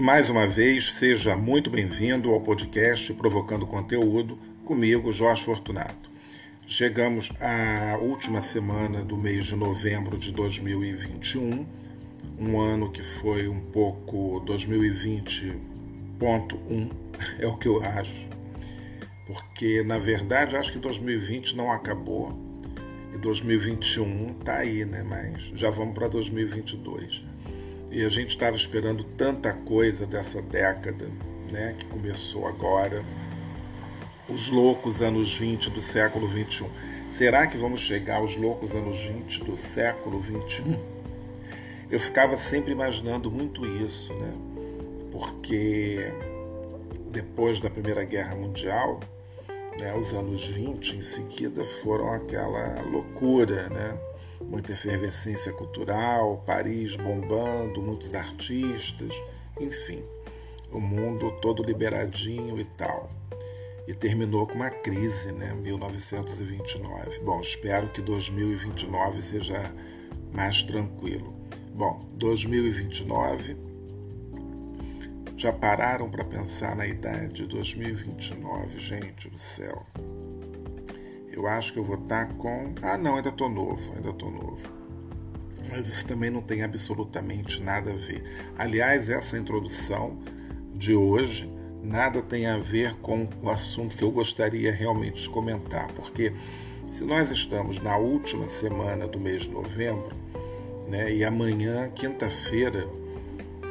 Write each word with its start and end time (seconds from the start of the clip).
E 0.00 0.02
mais 0.02 0.30
uma 0.30 0.46
vez, 0.46 0.94
seja 0.94 1.36
muito 1.36 1.68
bem-vindo 1.68 2.30
ao 2.30 2.40
podcast 2.40 3.12
Provocando 3.12 3.66
Conteúdo, 3.66 4.38
comigo, 4.64 5.12
Jorge 5.12 5.44
Fortunato. 5.44 6.10
Chegamos 6.66 7.30
à 7.38 7.98
última 7.98 8.40
semana 8.40 9.04
do 9.04 9.14
mês 9.14 9.44
de 9.44 9.54
novembro 9.54 10.16
de 10.16 10.32
2021, 10.32 11.66
um 12.38 12.58
ano 12.58 12.90
que 12.90 13.02
foi 13.02 13.46
um 13.46 13.60
pouco 13.60 14.40
2020.1, 14.46 16.90
é 17.38 17.46
o 17.46 17.58
que 17.58 17.68
eu 17.68 17.84
acho, 17.84 18.26
porque 19.26 19.82
na 19.82 19.98
verdade 19.98 20.56
acho 20.56 20.72
que 20.72 20.78
2020 20.78 21.54
não 21.54 21.70
acabou 21.70 22.32
e 23.14 23.18
2021 23.18 24.38
está 24.40 24.56
aí, 24.56 24.82
né? 24.86 25.02
Mas 25.02 25.42
já 25.54 25.68
vamos 25.68 25.92
para 25.92 26.08
2022 26.08 27.28
e 27.90 28.04
a 28.04 28.08
gente 28.08 28.30
estava 28.30 28.56
esperando 28.56 29.02
tanta 29.02 29.52
coisa 29.52 30.06
dessa 30.06 30.40
década, 30.40 31.08
né, 31.50 31.74
que 31.78 31.84
começou 31.86 32.46
agora. 32.46 33.04
Os 34.28 34.48
loucos 34.48 35.02
anos 35.02 35.34
20 35.34 35.70
do 35.70 35.80
século 35.80 36.28
21. 36.28 36.68
Será 37.10 37.48
que 37.48 37.58
vamos 37.58 37.80
chegar 37.80 38.16
aos 38.16 38.36
loucos 38.36 38.70
anos 38.70 38.96
20 38.96 39.42
do 39.44 39.56
século 39.56 40.20
21? 40.20 40.78
Eu 41.90 41.98
ficava 41.98 42.36
sempre 42.36 42.70
imaginando 42.70 43.28
muito 43.28 43.66
isso, 43.66 44.14
né? 44.14 44.32
Porque 45.10 46.12
depois 47.10 47.58
da 47.58 47.68
Primeira 47.68 48.04
Guerra 48.04 48.36
Mundial, 48.36 49.00
né, 49.80 49.92
os 49.96 50.12
anos 50.12 50.46
20 50.46 50.96
em 50.96 51.02
seguida 51.02 51.64
foram 51.82 52.12
aquela 52.12 52.80
loucura, 52.82 53.68
né? 53.68 53.98
Muita 54.40 54.72
efervescência 54.72 55.52
cultural, 55.52 56.42
Paris 56.46 56.96
bombando, 56.96 57.82
muitos 57.82 58.14
artistas, 58.14 59.14
enfim, 59.60 60.02
o 60.72 60.80
mundo 60.80 61.30
todo 61.40 61.62
liberadinho 61.62 62.58
e 62.60 62.64
tal. 62.64 63.10
E 63.86 63.94
terminou 63.94 64.46
com 64.46 64.54
uma 64.54 64.70
crise, 64.70 65.32
né? 65.32 65.52
1929. 65.52 67.18
Bom, 67.20 67.40
espero 67.40 67.88
que 67.88 68.00
2029 68.00 69.20
seja 69.20 69.72
mais 70.32 70.62
tranquilo. 70.62 71.34
Bom, 71.74 72.00
2029. 72.14 73.56
Já 75.36 75.52
pararam 75.52 76.10
para 76.10 76.24
pensar 76.24 76.76
na 76.76 76.86
idade 76.86 77.34
de 77.34 77.46
2029, 77.46 78.78
gente 78.78 79.28
do 79.28 79.38
céu? 79.38 79.86
Eu 81.32 81.46
acho 81.46 81.72
que 81.72 81.78
eu 81.78 81.84
vou 81.84 81.96
estar 81.96 82.26
tá 82.26 82.34
com. 82.34 82.74
Ah, 82.82 82.98
não, 82.98 83.16
ainda 83.16 83.28
estou 83.28 83.48
novo, 83.48 83.80
ainda 83.94 84.10
estou 84.10 84.30
novo. 84.30 84.58
Mas 85.70 85.88
isso 85.88 86.06
também 86.06 86.30
não 86.30 86.40
tem 86.40 86.62
absolutamente 86.62 87.62
nada 87.62 87.92
a 87.92 87.96
ver. 87.96 88.24
Aliás, 88.58 89.08
essa 89.08 89.38
introdução 89.38 90.18
de 90.74 90.94
hoje 90.94 91.48
nada 91.82 92.20
tem 92.22 92.46
a 92.46 92.58
ver 92.58 92.94
com 92.96 93.28
o 93.42 93.48
assunto 93.48 93.96
que 93.96 94.02
eu 94.02 94.10
gostaria 94.10 94.72
realmente 94.72 95.22
de 95.22 95.28
comentar, 95.28 95.90
porque 95.92 96.32
se 96.90 97.04
nós 97.04 97.30
estamos 97.30 97.80
na 97.80 97.96
última 97.96 98.48
semana 98.48 99.06
do 99.06 99.18
mês 99.18 99.42
de 99.42 99.50
novembro, 99.50 100.14
né, 100.88 101.12
e 101.12 101.24
amanhã, 101.24 101.88
quinta-feira, 101.90 102.86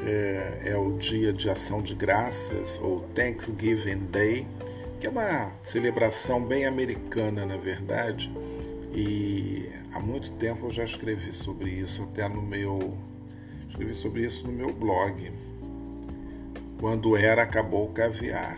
é, 0.06 0.62
é 0.66 0.78
o 0.78 0.98
dia 0.98 1.34
de 1.34 1.50
ação 1.50 1.82
de 1.82 1.94
graças, 1.94 2.80
ou 2.82 3.02
Thanksgiving 3.14 4.08
Day, 4.10 4.48
que 5.00 5.08
é 5.08 5.10
uma 5.10 5.52
celebração 5.64 6.44
bem 6.44 6.66
americana, 6.66 7.46
na 7.46 7.56
verdade, 7.56 8.30
e 8.94 9.70
há 9.94 10.00
muito 10.00 10.32
tempo 10.34 10.66
eu 10.66 10.72
já 10.72 10.84
escrevi 10.84 11.32
sobre 11.32 11.70
isso, 11.70 12.04
até 12.04 12.28
no 12.28 12.42
meu. 12.42 12.98
Escrevi 13.70 13.94
sobre 13.94 14.26
isso 14.26 14.46
no 14.46 14.52
meu 14.52 14.74
blog. 14.74 15.32
Quando 16.80 17.16
era 17.16 17.44
acabou 17.44 17.86
o 17.86 17.94
caviar. 17.94 18.58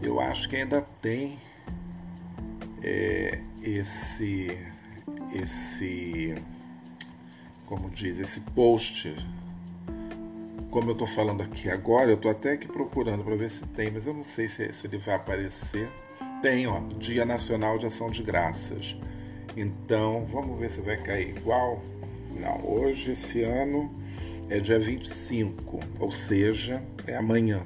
Eu 0.00 0.20
acho 0.20 0.48
que 0.48 0.56
ainda 0.56 0.80
tem 1.00 1.38
é, 2.82 3.40
esse. 3.62 4.56
esse. 5.34 6.34
como 7.66 7.90
diz, 7.90 8.18
esse 8.18 8.40
post 8.40 9.16
como 10.72 10.88
eu 10.88 10.92
estou 10.92 11.06
falando 11.06 11.42
aqui 11.42 11.68
agora, 11.68 12.10
eu 12.10 12.14
estou 12.14 12.30
até 12.30 12.52
aqui 12.52 12.66
procurando 12.66 13.22
para 13.22 13.36
ver 13.36 13.50
se 13.50 13.60
tem, 13.66 13.90
mas 13.90 14.06
eu 14.06 14.14
não 14.14 14.24
sei 14.24 14.48
se, 14.48 14.72
se 14.72 14.86
ele 14.86 14.96
vai 14.96 15.14
aparecer. 15.14 15.86
Tem, 16.40 16.66
ó, 16.66 16.80
Dia 16.98 17.26
Nacional 17.26 17.76
de 17.76 17.84
Ação 17.84 18.10
de 18.10 18.22
Graças. 18.22 18.98
Então, 19.54 20.26
vamos 20.32 20.58
ver 20.58 20.70
se 20.70 20.80
vai 20.80 20.96
cair 20.96 21.36
igual. 21.36 21.82
Não, 22.40 22.66
hoje, 22.66 23.12
esse 23.12 23.42
ano, 23.42 23.94
é 24.48 24.58
dia 24.60 24.78
25, 24.78 25.78
ou 26.00 26.10
seja, 26.10 26.82
é 27.06 27.16
amanhã. 27.16 27.60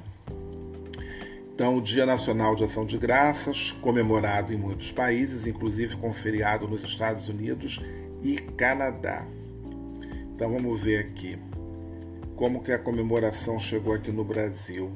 Então, 1.55 1.77
o 1.77 1.81
Dia 1.81 2.05
Nacional 2.05 2.55
de 2.55 2.65
Ação 2.65 2.85
de 2.85 2.97
Graças, 2.97 3.71
comemorado 3.71 4.53
em 4.53 4.57
muitos 4.57 4.91
países, 4.91 5.47
inclusive 5.47 5.95
com 5.95 6.13
feriado 6.13 6.67
nos 6.67 6.83
Estados 6.83 7.29
Unidos 7.29 7.79
e 8.21 8.35
Canadá. 8.35 9.25
Então, 10.35 10.51
vamos 10.51 10.83
ver 10.83 10.99
aqui 10.99 11.39
como 12.37 12.61
que 12.61 12.71
a 12.71 12.77
comemoração 12.77 13.59
chegou 13.59 13.93
aqui 13.93 14.11
no 14.11 14.23
Brasil. 14.23 14.91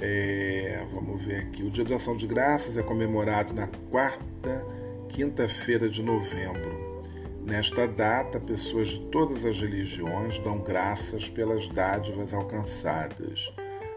É, 0.00 0.86
vamos 0.94 1.22
ver 1.24 1.40
aqui. 1.40 1.64
O 1.64 1.70
Dia 1.70 1.84
da 1.84 1.96
Ação 1.96 2.16
de 2.16 2.26
Graças 2.26 2.78
é 2.78 2.82
comemorado 2.82 3.52
na 3.52 3.66
quarta 3.90 4.64
quinta-feira 5.08 5.88
de 5.88 6.02
novembro. 6.04 7.02
Nesta 7.44 7.88
data, 7.88 8.38
pessoas 8.38 8.88
de 8.88 9.00
todas 9.06 9.44
as 9.44 9.60
religiões 9.60 10.38
dão 10.38 10.58
graças 10.58 11.28
pelas 11.28 11.68
dádivas 11.68 12.32
alcançadas. 12.32 13.52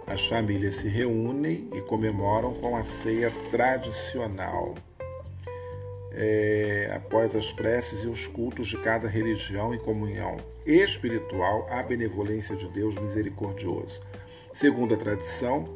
As 0.08 0.26
famílias 0.26 0.76
se 0.76 0.88
reúnem 0.88 1.70
e 1.74 1.82
comemoram 1.82 2.56
com 2.56 2.76
a 2.76 2.84
ceia 2.84 3.30
tradicional 3.52 4.74
é, 6.14 6.92
após 6.96 7.36
as 7.36 7.52
preces 7.54 8.04
e 8.04 8.08
os 8.08 8.26
cultos 8.26 8.70
de 8.70 8.78
cada 8.78 9.08
religião 9.08 9.74
em 9.74 9.78
comunhão 9.78 10.38
espiritual 10.68 11.66
à 11.72 11.82
benevolência 11.82 12.56
de 12.56 12.68
Deus 12.68 12.96
misericordioso. 12.96 14.00
Segundo 14.54 14.94
a 14.94 14.98
tradição, 14.98 15.70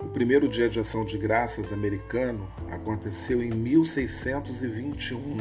o 0.00 0.08
primeiro 0.08 0.48
dia 0.48 0.68
de 0.68 0.80
ação 0.80 1.04
de 1.04 1.16
graças 1.16 1.72
americano 1.72 2.50
aconteceu 2.70 3.42
em 3.42 3.50
1621. 3.50 5.38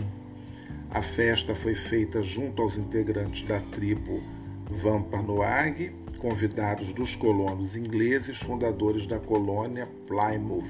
A 0.91 1.01
festa 1.01 1.55
foi 1.55 1.73
feita 1.73 2.21
junto 2.21 2.61
aos 2.61 2.77
integrantes 2.77 3.47
da 3.47 3.59
tribo 3.59 4.21
Wampanoag, 4.69 5.95
convidados 6.19 6.93
dos 6.93 7.15
colonos 7.15 7.75
ingleses, 7.75 8.37
fundadores 8.37 9.07
da 9.07 9.17
colônia 9.17 9.87
Plymouth, 10.05 10.63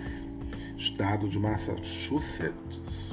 estado 0.77 1.27
de 1.27 1.37
Massachusetts. 1.37 3.10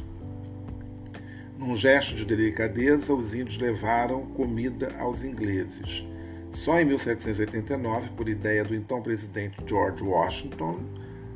Num 1.58 1.74
gesto 1.74 2.14
de 2.14 2.24
delicadeza, 2.24 3.12
os 3.12 3.34
índios 3.34 3.58
levaram 3.58 4.26
comida 4.26 4.94
aos 4.96 5.24
ingleses. 5.24 6.06
Só 6.52 6.78
em 6.78 6.84
1789, 6.84 8.10
por 8.10 8.28
ideia 8.28 8.62
do 8.62 8.76
então 8.76 9.02
presidente 9.02 9.56
George 9.66 10.04
Washington, 10.04 10.78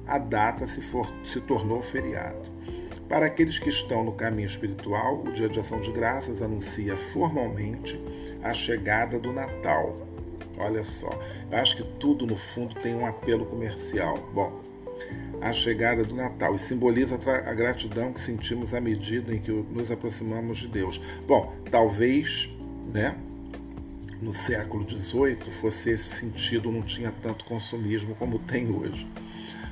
a 0.06 0.18
data 0.18 0.64
se, 0.68 0.80
for, 0.80 1.12
se 1.24 1.40
tornou 1.40 1.82
feriado. 1.82 2.38
Para 3.08 3.26
aqueles 3.26 3.58
que 3.58 3.68
estão 3.68 4.04
no 4.04 4.12
caminho 4.12 4.46
espiritual, 4.46 5.24
o 5.24 5.32
Dia 5.32 5.48
de 5.48 5.58
Ação 5.58 5.80
de 5.80 5.90
Graças 5.90 6.40
anuncia 6.40 6.96
formalmente 6.96 8.00
a 8.44 8.54
chegada 8.54 9.18
do 9.18 9.32
Natal. 9.32 10.06
Olha 10.56 10.84
só, 10.84 11.10
eu 11.50 11.58
acho 11.58 11.78
que 11.78 11.84
tudo 11.98 12.28
no 12.28 12.36
fundo 12.36 12.76
tem 12.76 12.94
um 12.94 13.04
apelo 13.04 13.44
comercial. 13.44 14.18
Bom, 14.32 14.60
a 15.42 15.52
chegada 15.52 16.04
do 16.04 16.14
Natal 16.14 16.54
e 16.54 16.58
simboliza 16.58 17.18
a 17.44 17.52
gratidão 17.52 18.12
que 18.12 18.20
sentimos 18.20 18.72
à 18.72 18.80
medida 18.80 19.34
em 19.34 19.40
que 19.40 19.50
nos 19.50 19.90
aproximamos 19.90 20.58
de 20.58 20.68
Deus. 20.68 21.00
Bom, 21.26 21.52
talvez, 21.70 22.48
né, 22.94 23.16
no 24.20 24.32
século 24.32 24.88
XVIII 24.88 25.50
fosse 25.50 25.90
esse 25.90 26.14
sentido, 26.14 26.70
não 26.70 26.82
tinha 26.82 27.12
tanto 27.22 27.44
consumismo 27.44 28.14
como 28.14 28.38
tem 28.38 28.70
hoje. 28.70 29.06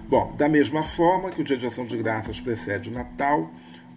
Bom, 0.08 0.34
da 0.37 0.49
mesma 0.49 0.82
forma 0.82 1.31
que 1.31 1.40
o 1.40 1.44
Dia 1.44 1.56
de 1.56 1.67
Ação 1.67 1.87
de 1.87 1.96
Graças 1.96 2.40
precede 2.40 2.88
o 2.88 2.93
Natal, 2.93 3.49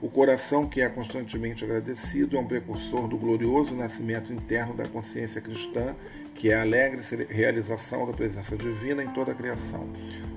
O 0.03 0.09
coração 0.09 0.67
que 0.67 0.81
é 0.81 0.89
constantemente 0.89 1.63
agradecido 1.63 2.35
é 2.35 2.39
um 2.41 2.45
precursor 2.45 3.07
do 3.07 3.17
glorioso 3.17 3.73
nascimento 3.73 4.33
interno 4.33 4.73
da 4.73 4.85
consciência 4.85 5.39
cristã, 5.39 5.95
que 6.35 6.51
é 6.51 6.55
a 6.55 6.61
alegre 6.61 7.01
realização 7.29 8.05
da 8.05 8.13
presença 8.13 8.55
divina 8.57 9.03
em 9.03 9.09
toda 9.09 9.31
a 9.31 9.35
criação. 9.35 9.87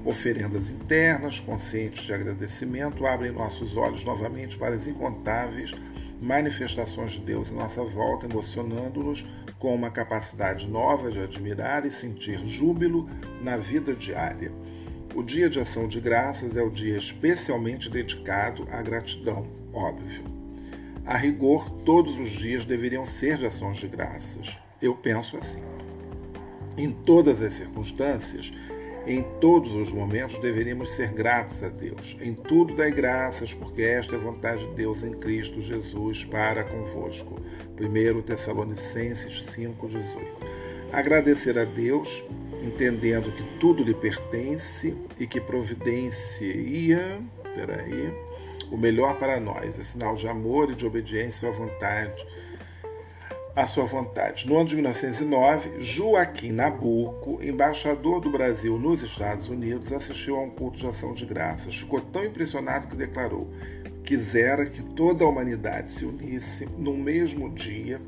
Oferendas 0.05 0.71
internas, 0.71 1.41
conscientes 1.41 2.05
de 2.05 2.13
agradecimento, 2.13 3.07
abrem 3.07 3.33
nossos 3.33 3.77
olhos 3.77 4.05
novamente 4.05 4.57
para 4.57 4.75
as 4.75 4.87
incontáveis 4.87 5.75
manifestações 6.21 7.13
de 7.13 7.21
Deus 7.21 7.51
em 7.51 7.55
nossa 7.55 7.83
volta, 7.83 8.27
emocionando-nos 8.27 9.25
com 9.59 9.75
uma 9.75 9.91
capacidade 9.91 10.67
nova 10.67 11.11
de 11.11 11.21
admirar 11.21 11.85
e 11.85 11.91
sentir 11.91 12.39
júbilo 12.47 13.09
na 13.43 13.57
vida 13.57 13.95
diária. 13.95 14.53
O 15.15 15.23
dia 15.23 15.49
de 15.49 15.59
ação 15.59 15.89
de 15.89 16.01
graças 16.01 16.57
é 16.57 16.63
o 16.63 16.71
dia 16.71 16.97
especialmente 16.97 17.91
dedicado 17.91 18.67
à 18.71 18.83
gratidão, 18.83 19.47
óbvio. 19.73 20.25
A 21.07 21.17
rigor, 21.17 21.71
todos 21.85 22.19
os 22.19 22.31
dias 22.31 22.65
deveriam 22.65 23.07
ser 23.07 23.39
de 23.39 23.47
ações 23.47 23.79
de 23.79 23.89
graças. 23.89 24.59
Eu 24.83 24.95
penso 24.95 25.37
assim. 25.37 25.63
Em 26.77 26.91
todas 26.91 27.41
as 27.43 27.55
circunstâncias, 27.55 28.53
em 29.07 29.23
todos 29.41 29.73
os 29.73 29.93
momentos 29.93 30.39
deveríamos 30.41 30.91
ser 30.91 31.13
gratos 31.13 31.63
a 31.63 31.69
Deus. 31.69 32.17
Em 32.21 32.35
tudo 32.35 32.75
dai 32.75 32.91
graças, 32.91 33.55
porque 33.55 33.83
esta 33.83 34.17
é 34.17 34.19
a 34.19 34.23
vontade 34.23 34.67
de 34.67 34.75
Deus 34.75 35.05
em 35.05 35.13
Cristo 35.13 35.63
Jesus 35.63 36.25
para 36.25 36.65
convosco. 36.65 37.41
1 37.81 38.23
Tessalonicenses 38.23 39.47
5,18. 39.47 40.07
Agradecer 40.93 41.59
a 41.59 41.65
Deus 41.65 42.25
entendendo 42.63 43.31
que 43.33 43.45
tudo 43.59 43.83
lhe 43.83 43.95
pertence 43.95 44.97
e 45.19 45.27
que 45.27 45.41
providencia, 45.41 47.21
peraí, 47.55 48.13
o 48.71 48.77
melhor 48.77 49.19
para 49.19 49.39
nós, 49.39 49.79
é 49.79 49.85
sinal 49.85 50.17
de 50.17 50.27
amor 50.27 50.71
e 50.71 50.75
de 50.75 50.85
obediência 50.85 51.49
à 51.49 51.53
vontade, 51.53 52.27
à 53.57 53.65
sua 53.65 53.87
vontade. 53.87 54.47
No 54.47 54.59
ano 54.59 54.69
de 54.69 54.75
1909, 54.75 55.81
Joaquim 55.81 56.53
Nabuco, 56.53 57.43
embaixador 57.43 58.21
do 58.21 58.31
Brasil 58.31 58.79
nos 58.79 59.03
Estados 59.03 59.49
Unidos, 59.49 59.91
assistiu 59.91 60.37
a 60.37 60.43
um 60.43 60.51
culto 60.51 60.79
de 60.79 60.87
ação 60.87 61.15
de 61.15 61.25
graças. 61.25 61.75
Ficou 61.75 62.03
tão 62.03 62.23
impressionado 62.23 62.87
que 62.87 62.95
declarou: 62.95 63.51
quisera 64.05 64.67
que 64.67 64.83
toda 64.83 65.25
a 65.25 65.29
humanidade 65.29 65.91
se 65.93 66.05
unisse 66.05 66.69
no 66.77 66.95
mesmo 66.95 67.49
dia 67.49 67.99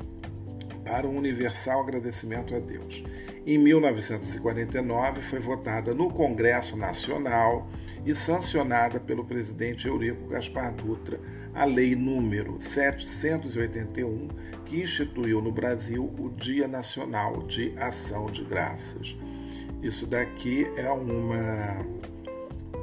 para 0.85 1.07
um 1.07 1.17
universal 1.17 1.81
agradecimento 1.81 2.55
a 2.55 2.59
Deus. 2.59 3.03
Em 3.43 3.57
1949, 3.57 5.23
foi 5.23 5.39
votada 5.39 5.95
no 5.95 6.11
Congresso 6.11 6.77
Nacional 6.77 7.67
e 8.05 8.13
sancionada 8.13 8.99
pelo 8.99 9.25
presidente 9.25 9.87
Eurico 9.87 10.27
Gaspar 10.27 10.71
Dutra 10.73 11.19
a 11.53 11.65
Lei 11.65 11.95
número 11.95 12.57
781, 12.61 14.27
que 14.69 14.81
instituiu 14.81 15.41
no 15.41 15.51
Brasil 15.51 16.13
o 16.19 16.29
Dia 16.29 16.67
Nacional 16.67 17.41
de 17.43 17.73
Ação 17.77 18.27
de 18.27 18.43
Graças. 18.43 19.17
Isso 19.81 20.05
daqui 20.05 20.67
é 20.77 20.89
uma. 20.91 21.83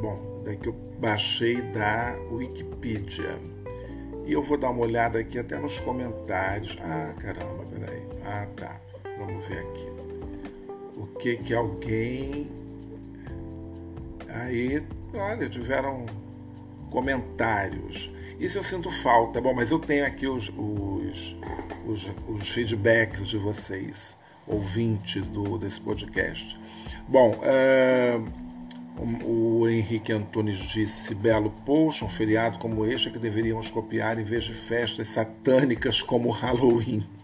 Bom, 0.02 0.42
daqui 0.44 0.66
eu 0.66 0.74
baixei 0.98 1.62
da 1.62 2.16
Wikipedia. 2.30 3.38
E 4.26 4.32
eu 4.32 4.42
vou 4.42 4.58
dar 4.58 4.70
uma 4.70 4.82
olhada 4.82 5.20
aqui 5.20 5.38
até 5.38 5.56
nos 5.56 5.78
comentários. 5.78 6.76
Ah, 6.82 7.14
caramba, 7.20 7.64
peraí. 7.72 8.02
Ah, 8.24 8.46
tá. 8.56 8.80
Vamos 9.18 9.46
ver 9.46 9.60
aqui 9.60 9.86
o 10.96 11.06
que 11.18 11.36
que 11.36 11.54
alguém 11.54 12.50
aí, 14.28 14.82
olha, 15.14 15.48
tiveram 15.48 16.04
comentários. 16.90 18.10
Isso 18.38 18.58
eu 18.58 18.62
sinto 18.62 18.90
falta. 18.90 19.40
Bom, 19.40 19.54
mas 19.54 19.70
eu 19.70 19.78
tenho 19.78 20.04
aqui 20.04 20.26
os, 20.26 20.50
os, 20.50 21.36
os, 21.86 22.10
os 22.28 22.48
feedbacks 22.50 23.28
de 23.28 23.38
vocês, 23.38 24.16
ouvintes 24.46 25.26
do, 25.28 25.56
desse 25.58 25.80
podcast. 25.80 26.56
Bom, 27.08 27.40
uh, 27.40 28.46
o 29.24 29.68
Henrique 29.68 30.12
Antunes 30.12 30.58
disse: 30.58 31.14
belo 31.14 31.50
post, 31.64 32.04
um 32.04 32.08
feriado 32.08 32.58
como 32.58 32.84
este 32.84 33.08
é 33.08 33.10
que 33.10 33.18
deveríamos 33.18 33.70
copiar 33.70 34.18
em 34.18 34.24
vez 34.24 34.44
de 34.44 34.52
festas 34.54 35.08
satânicas 35.08 36.02
como 36.02 36.30
Halloween. 36.30 37.04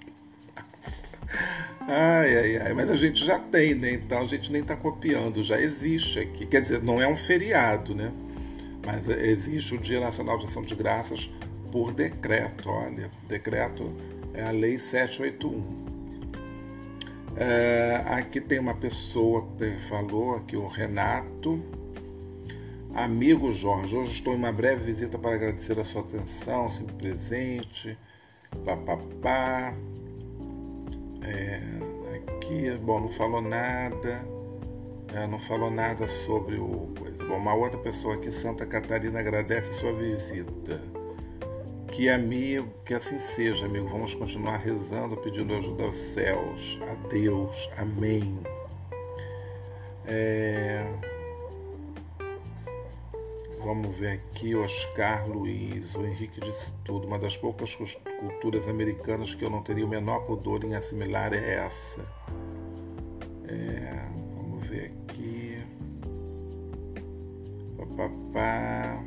Ai, 1.84 2.38
ai, 2.38 2.56
ai, 2.58 2.72
mas 2.74 2.88
a 2.88 2.94
gente 2.94 3.24
já 3.24 3.40
tem, 3.40 3.74
né? 3.74 3.92
Então 3.94 4.22
a 4.22 4.24
gente 4.24 4.52
nem 4.52 4.62
está 4.62 4.76
copiando, 4.76 5.42
já 5.42 5.60
existe 5.60 6.20
aqui. 6.20 6.46
Quer 6.46 6.62
dizer, 6.62 6.80
não 6.80 7.02
é 7.02 7.08
um 7.08 7.16
feriado, 7.16 7.92
né? 7.92 8.12
Mas 8.84 9.08
existe 9.08 9.74
o 9.74 9.78
Dia 9.78 10.00
Nacional 10.00 10.38
de 10.38 10.46
Ação 10.46 10.62
de 10.62 10.74
Graças 10.74 11.30
por 11.70 11.92
decreto, 11.92 12.68
olha. 12.68 13.10
Decreto 13.26 13.94
é 14.34 14.42
a 14.42 14.50
Lei 14.50 14.78
781. 14.78 15.82
É, 17.34 18.02
aqui 18.06 18.40
tem 18.40 18.58
uma 18.58 18.74
pessoa 18.74 19.48
que 19.56 19.78
falou, 19.88 20.36
aqui 20.36 20.56
o 20.56 20.68
Renato. 20.68 21.60
Amigo 22.94 23.50
Jorge, 23.50 23.96
hoje 23.96 24.12
estou 24.12 24.34
em 24.34 24.36
uma 24.36 24.52
breve 24.52 24.84
visita 24.84 25.18
para 25.18 25.34
agradecer 25.34 25.78
a 25.78 25.84
sua 25.84 26.02
atenção, 26.02 26.68
sempre 26.68 26.94
presente. 26.94 27.98
Papapá. 28.66 29.74
É, 31.22 31.60
aqui, 32.16 32.70
bom, 32.82 33.00
não 33.00 33.08
falou 33.08 33.40
nada, 33.40 34.26
é, 35.14 35.26
não 35.26 35.38
falou 35.38 35.70
nada 35.70 36.06
sobre 36.06 36.56
o 36.56 36.92
uma 37.36 37.54
outra 37.54 37.78
pessoa 37.78 38.14
aqui, 38.14 38.30
Santa 38.30 38.66
Catarina, 38.66 39.20
agradece 39.20 39.70
a 39.70 39.74
sua 39.74 39.92
visita. 39.92 40.80
Que 41.88 42.08
amigo, 42.08 42.68
que 42.86 42.94
assim 42.94 43.18
seja, 43.18 43.66
amigo. 43.66 43.86
Vamos 43.88 44.14
continuar 44.14 44.56
rezando, 44.56 45.16
pedindo 45.18 45.54
ajuda 45.54 45.84
aos 45.84 45.96
céus, 45.96 46.78
a 46.90 47.08
Deus. 47.08 47.70
Amém. 47.76 48.38
É... 50.06 50.84
Vamos 53.62 53.96
ver 53.96 54.12
aqui, 54.12 54.56
Oscar 54.56 55.28
Luiz, 55.28 55.94
o 55.94 56.04
Henrique 56.04 56.40
disse 56.40 56.72
tudo. 56.84 57.06
Uma 57.06 57.18
das 57.18 57.36
poucas 57.36 57.74
culturas 57.74 58.66
americanas 58.66 59.34
que 59.34 59.44
eu 59.44 59.50
não 59.50 59.62
teria 59.62 59.84
o 59.84 59.88
menor 59.88 60.20
pudor 60.26 60.64
em 60.64 60.74
assimilar 60.74 61.32
é 61.32 61.66
essa. 61.66 62.00
É, 63.46 64.21
Papapá. 68.32 69.04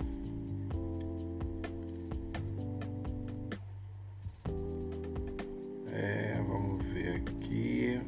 É, 5.91 6.39
vamos 6.47 6.85
ver 6.87 7.15
aqui. 7.15 8.01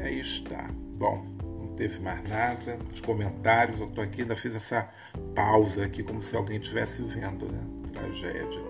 aí 0.00 0.20
está. 0.20 0.70
Bom, 0.98 1.24
não 1.42 1.68
teve 1.76 1.98
mais 2.00 2.22
nada. 2.28 2.78
Os 2.92 3.00
comentários, 3.00 3.80
eu 3.80 3.88
estou 3.88 4.04
aqui, 4.04 4.22
ainda 4.22 4.36
fiz 4.36 4.54
essa 4.54 4.88
pausa 5.34 5.84
aqui, 5.84 6.02
como 6.02 6.20
se 6.20 6.36
alguém 6.36 6.58
estivesse 6.58 7.02
vendo, 7.02 7.50
né? 7.50 7.60
Tragédia. 7.92 8.62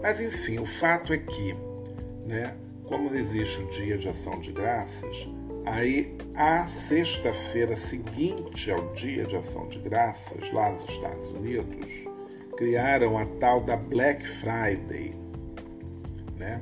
Mas 0.00 0.20
enfim, 0.20 0.58
o 0.58 0.66
fato 0.66 1.12
é 1.12 1.18
que, 1.18 1.54
né, 2.24 2.56
como 2.84 3.12
existe 3.14 3.60
o 3.60 3.66
dia 3.70 3.98
de 3.98 4.08
ação 4.08 4.40
de 4.40 4.52
graças, 4.52 5.28
aí 5.70 6.16
a 6.34 6.66
sexta-feira 6.88 7.76
seguinte 7.76 8.70
ao 8.70 8.92
dia 8.94 9.24
de 9.24 9.36
ação 9.36 9.68
de 9.68 9.78
graças, 9.78 10.52
lá 10.52 10.70
nos 10.70 10.88
Estados 10.88 11.26
Unidos, 11.28 11.86
criaram 12.56 13.18
a 13.18 13.26
tal 13.40 13.60
da 13.60 13.76
Black 13.76 14.26
Friday, 14.26 15.14
né? 16.36 16.60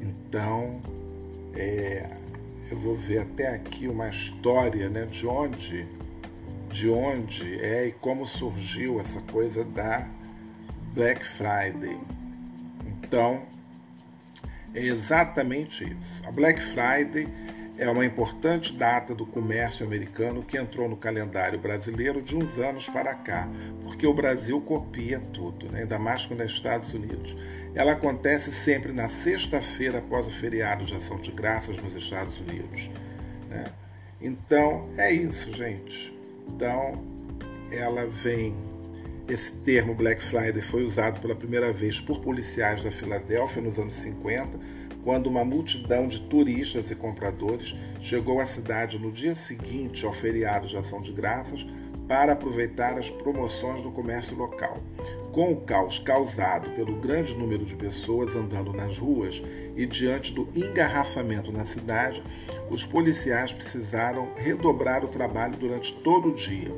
Então, 0.00 0.80
é, 1.54 2.08
eu 2.70 2.78
vou 2.78 2.96
ver 2.96 3.18
até 3.18 3.48
aqui 3.48 3.88
uma 3.88 4.08
história 4.08 4.88
né, 4.88 5.06
de 5.06 5.26
onde 5.26 5.86
de 6.74 6.90
onde 6.90 7.60
é 7.60 7.86
e 7.86 7.92
como 7.92 8.26
surgiu 8.26 9.00
essa 9.00 9.20
coisa 9.20 9.62
da 9.62 10.08
Black 10.92 11.24
Friday. 11.24 11.96
Então, 12.84 13.42
é 14.74 14.82
exatamente 14.82 15.84
isso. 15.84 16.26
A 16.26 16.32
Black 16.32 16.60
Friday 16.60 17.28
é 17.76 17.88
uma 17.88 18.04
importante 18.04 18.72
data 18.72 19.14
do 19.14 19.26
comércio 19.26 19.84
americano 19.84 20.42
que 20.42 20.56
entrou 20.56 20.88
no 20.88 20.96
calendário 20.96 21.58
brasileiro 21.58 22.22
de 22.22 22.36
uns 22.36 22.56
anos 22.58 22.88
para 22.88 23.14
cá, 23.14 23.48
porque 23.82 24.06
o 24.06 24.14
Brasil 24.14 24.60
copia 24.60 25.20
tudo, 25.32 25.70
né? 25.70 25.80
ainda 25.80 25.98
mais 25.98 26.24
quando 26.24 26.42
é 26.42 26.46
Estados 26.46 26.94
Unidos. 26.94 27.36
Ela 27.74 27.92
acontece 27.92 28.52
sempre 28.52 28.92
na 28.92 29.08
sexta-feira 29.08 29.98
após 29.98 30.26
o 30.26 30.30
feriado 30.30 30.84
de 30.84 30.94
Ação 30.94 31.16
de 31.16 31.32
Graças 31.32 31.76
nos 31.76 31.94
Estados 31.94 32.38
Unidos. 32.38 32.88
Né? 33.50 33.64
Então, 34.20 34.88
é 34.96 35.12
isso, 35.12 35.52
gente. 35.52 36.16
Então, 36.48 37.02
ela 37.72 38.06
vem. 38.06 38.54
Esse 39.26 39.52
termo 39.52 39.94
Black 39.94 40.22
Friday 40.22 40.60
foi 40.60 40.84
usado 40.84 41.18
pela 41.18 41.34
primeira 41.34 41.72
vez 41.72 41.98
por 41.98 42.20
policiais 42.20 42.84
da 42.84 42.92
Filadélfia 42.92 43.62
nos 43.62 43.78
anos 43.78 43.94
50 43.94 44.83
quando 45.04 45.26
uma 45.26 45.44
multidão 45.44 46.08
de 46.08 46.18
turistas 46.18 46.90
e 46.90 46.96
compradores 46.96 47.76
chegou 48.00 48.40
à 48.40 48.46
cidade 48.46 48.98
no 48.98 49.12
dia 49.12 49.34
seguinte 49.34 50.04
ao 50.04 50.12
feriado 50.12 50.66
de 50.66 50.76
Ação 50.76 51.02
de 51.02 51.12
Graças 51.12 51.64
para 52.08 52.32
aproveitar 52.32 52.98
as 52.98 53.08
promoções 53.10 53.82
do 53.82 53.90
comércio 53.90 54.36
local. 54.36 54.78
Com 55.32 55.52
o 55.52 55.60
caos 55.60 55.98
causado 55.98 56.70
pelo 56.70 56.94
grande 57.00 57.34
número 57.34 57.64
de 57.64 57.74
pessoas 57.74 58.34
andando 58.36 58.72
nas 58.72 58.96
ruas 58.96 59.42
e 59.76 59.84
diante 59.84 60.32
do 60.32 60.48
engarrafamento 60.54 61.50
na 61.50 61.66
cidade, 61.66 62.22
os 62.70 62.84
policiais 62.84 63.52
precisaram 63.52 64.28
redobrar 64.36 65.04
o 65.04 65.08
trabalho 65.08 65.56
durante 65.56 65.92
todo 65.92 66.28
o 66.28 66.34
dia. 66.34 66.70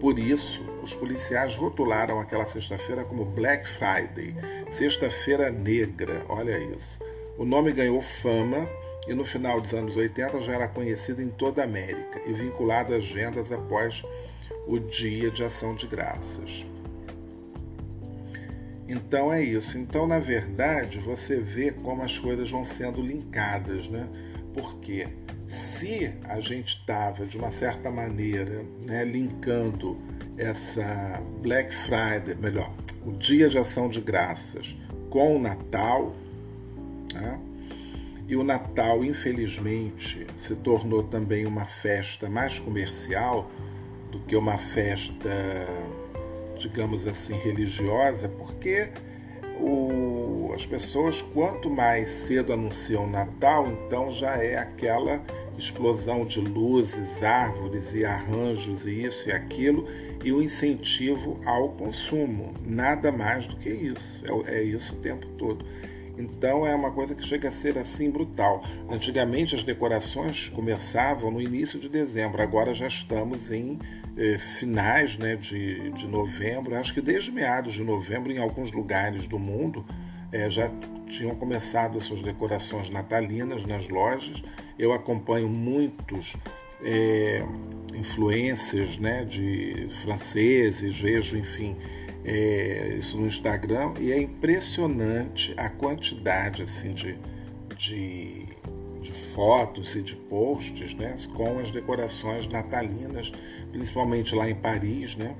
Por 0.00 0.18
isso, 0.18 0.62
os 0.82 0.94
policiais 0.94 1.56
rotularam 1.56 2.20
aquela 2.20 2.46
sexta-feira 2.46 3.04
como 3.04 3.24
Black 3.24 3.68
Friday, 3.68 4.34
Sexta-feira 4.70 5.50
Negra. 5.50 6.24
Olha 6.28 6.56
isso. 6.58 7.13
O 7.36 7.44
nome 7.44 7.72
ganhou 7.72 8.00
fama 8.00 8.68
e 9.08 9.14
no 9.14 9.24
final 9.24 9.60
dos 9.60 9.74
anos 9.74 9.96
80 9.96 10.40
já 10.40 10.54
era 10.54 10.68
conhecido 10.68 11.20
em 11.20 11.28
toda 11.28 11.62
a 11.62 11.64
América 11.64 12.20
e 12.26 12.32
vinculado 12.32 12.94
às 12.94 13.02
agendas 13.02 13.50
após 13.50 14.02
o 14.66 14.78
Dia 14.78 15.30
de 15.30 15.44
Ação 15.44 15.74
de 15.74 15.86
Graças. 15.86 16.64
Então 18.88 19.32
é 19.32 19.42
isso. 19.42 19.78
Então, 19.78 20.06
na 20.06 20.18
verdade, 20.18 20.98
você 20.98 21.36
vê 21.40 21.72
como 21.72 22.02
as 22.02 22.18
coisas 22.18 22.50
vão 22.50 22.64
sendo 22.64 23.00
linkadas, 23.00 23.88
né? 23.88 24.08
Porque 24.52 25.08
se 25.48 26.12
a 26.24 26.38
gente 26.40 26.76
estava, 26.76 27.26
de 27.26 27.36
uma 27.36 27.50
certa 27.50 27.90
maneira, 27.90 28.64
né, 28.86 29.04
linkando 29.04 29.98
essa 30.36 31.20
Black 31.40 31.74
Friday, 31.74 32.34
melhor, 32.38 32.72
o 33.04 33.12
Dia 33.12 33.48
de 33.48 33.58
Ação 33.58 33.88
de 33.88 34.00
Graças 34.00 34.76
com 35.10 35.36
o 35.36 35.38
Natal, 35.40 36.14
né? 37.14 37.38
e 38.26 38.36
o 38.36 38.44
Natal, 38.44 39.04
infelizmente, 39.04 40.26
se 40.38 40.56
tornou 40.56 41.02
também 41.02 41.46
uma 41.46 41.64
festa 41.64 42.28
mais 42.28 42.58
comercial 42.58 43.50
do 44.10 44.18
que 44.20 44.34
uma 44.36 44.56
festa 44.56 45.30
digamos 46.56 47.06
assim, 47.06 47.34
religiosa, 47.34 48.28
porque 48.28 48.88
o, 49.60 50.52
as 50.54 50.64
pessoas, 50.66 51.22
quanto 51.22 51.70
mais 51.70 52.08
cedo 52.08 52.52
anunciam 52.52 53.08
Natal, 53.08 53.68
então 53.68 54.10
já 54.10 54.36
é 54.36 54.56
aquela 54.56 55.20
explosão 55.56 56.24
de 56.24 56.40
luzes, 56.40 57.22
árvores 57.22 57.94
e 57.94 58.04
arranjos 58.04 58.86
e 58.86 59.04
isso 59.04 59.28
e 59.28 59.32
aquilo, 59.32 59.86
e 60.24 60.32
o 60.32 60.42
incentivo 60.42 61.38
ao 61.44 61.70
consumo. 61.70 62.54
Nada 62.66 63.12
mais 63.12 63.46
do 63.46 63.56
que 63.56 63.68
isso. 63.68 64.22
É, 64.46 64.56
é 64.56 64.62
isso 64.62 64.94
o 64.94 64.96
tempo 64.96 65.26
todo. 65.38 65.64
Então 66.16 66.66
é 66.66 66.74
uma 66.74 66.90
coisa 66.90 67.14
que 67.14 67.24
chega 67.24 67.48
a 67.48 67.52
ser 67.52 67.78
assim 67.78 68.10
brutal. 68.10 68.62
Antigamente 68.88 69.54
as 69.54 69.64
decorações 69.64 70.48
começavam 70.48 71.30
no 71.30 71.40
início 71.40 71.78
de 71.78 71.88
dezembro, 71.88 72.40
agora 72.40 72.72
já 72.72 72.86
estamos 72.86 73.50
em 73.50 73.78
eh, 74.16 74.38
finais 74.38 75.18
né, 75.18 75.36
de, 75.36 75.90
de 75.90 76.06
novembro. 76.06 76.76
Acho 76.76 76.94
que 76.94 77.00
desde 77.00 77.32
meados 77.32 77.74
de 77.74 77.82
novembro, 77.82 78.30
em 78.32 78.38
alguns 78.38 78.70
lugares 78.70 79.26
do 79.26 79.38
mundo, 79.38 79.84
eh, 80.32 80.48
já 80.48 80.70
tinham 81.08 81.34
começado 81.34 81.98
as 81.98 82.04
suas 82.04 82.22
decorações 82.22 82.90
natalinas 82.90 83.64
nas 83.66 83.88
lojas. 83.88 84.42
Eu 84.78 84.92
acompanho 84.92 85.48
muitos 85.48 86.36
é, 86.82 87.44
influencers 87.94 88.98
né, 88.98 89.24
de 89.24 89.88
franceses, 90.02 90.98
vejo, 90.98 91.36
enfim, 91.38 91.76
é, 92.24 92.96
isso 92.98 93.18
no 93.18 93.26
Instagram 93.26 93.92
e 94.00 94.10
é 94.10 94.20
impressionante 94.20 95.52
a 95.56 95.68
quantidade 95.68 96.62
assim 96.62 96.94
de, 96.94 97.18
de, 97.76 98.46
de, 99.02 99.12
fotos 99.12 99.94
e 99.94 100.00
de 100.02 100.16
posts 100.16 100.94
né, 100.94 101.16
com 101.34 101.58
as 101.58 101.70
decorações 101.70 102.48
natalinas, 102.48 103.30
principalmente 103.70 104.34
lá 104.34 104.48
em 104.48 104.54
Paris, 104.54 105.16
né? 105.16 105.34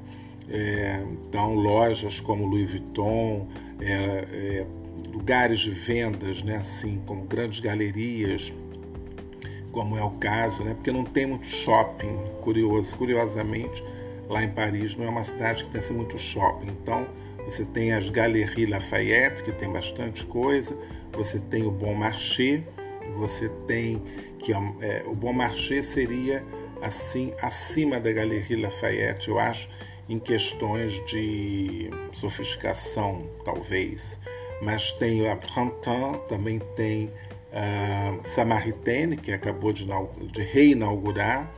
É, 0.47 1.03
então 1.27 1.55
lojas 1.55 2.21
como 2.21 2.45
Louis 2.45 2.71
Vuitton, 2.71 3.49
é, 3.81 3.95
é, 3.95 4.67
lugares 5.11 5.61
de 5.61 5.71
vendas, 5.71 6.43
né, 6.43 6.57
assim 6.57 7.01
como 7.07 7.25
grandes 7.25 7.61
galerias, 7.61 8.53
como 9.73 9.97
é 9.97 10.05
o 10.05 10.11
caso, 10.11 10.63
né, 10.63 10.75
porque 10.75 10.93
não 10.93 11.03
tem 11.03 11.25
muito 11.25 11.49
shopping, 11.49 12.19
curioso, 12.43 12.95
curiosamente 12.95 13.83
Lá 14.29 14.43
em 14.43 14.51
Paris 14.51 14.97
não 14.97 15.05
é 15.05 15.09
uma 15.09 15.25
cidade 15.25 15.65
que 15.65 15.71
tem 15.71 15.81
assim, 15.81 15.95
muito 15.95 16.19
shopping. 16.19 16.69
Então, 16.69 17.07
você 17.45 17.65
tem 17.65 17.93
as 17.93 18.09
Galeries 18.09 18.69
Lafayette, 18.69 19.43
que 19.43 19.53
tem 19.53 19.73
bastante 19.73 20.25
coisa. 20.25 20.77
Você 21.13 21.39
tem 21.39 21.65
o 21.65 21.71
Bon 21.71 21.95
Marché. 21.95 22.63
Você 23.17 23.49
tem 23.67 24.03
que 24.39 24.53
é, 24.53 24.57
é 24.81 25.05
o 25.07 25.15
Bon 25.15 25.33
Marché 25.33 25.83
seria 25.83 26.45
assim 26.83 27.33
acima 27.41 27.99
da 27.99 28.13
Galerie 28.13 28.61
Lafayette, 28.61 29.29
eu 29.29 29.39
acho, 29.39 29.69
em 30.09 30.19
questões 30.19 30.93
de 31.07 31.91
sofisticação, 32.13 33.27
talvez. 33.45 34.19
Mas 34.61 34.93
tem 34.93 35.29
a 35.29 35.37
Printemps, 35.37 36.21
também 36.29 36.59
tem 36.77 37.11
a 37.53 38.13
uh, 38.13 38.29
Samaritaine, 38.29 39.17
que 39.17 39.33
acabou 39.33 39.73
de, 39.73 39.87
de 40.31 40.43
reinaugurar 40.43 41.51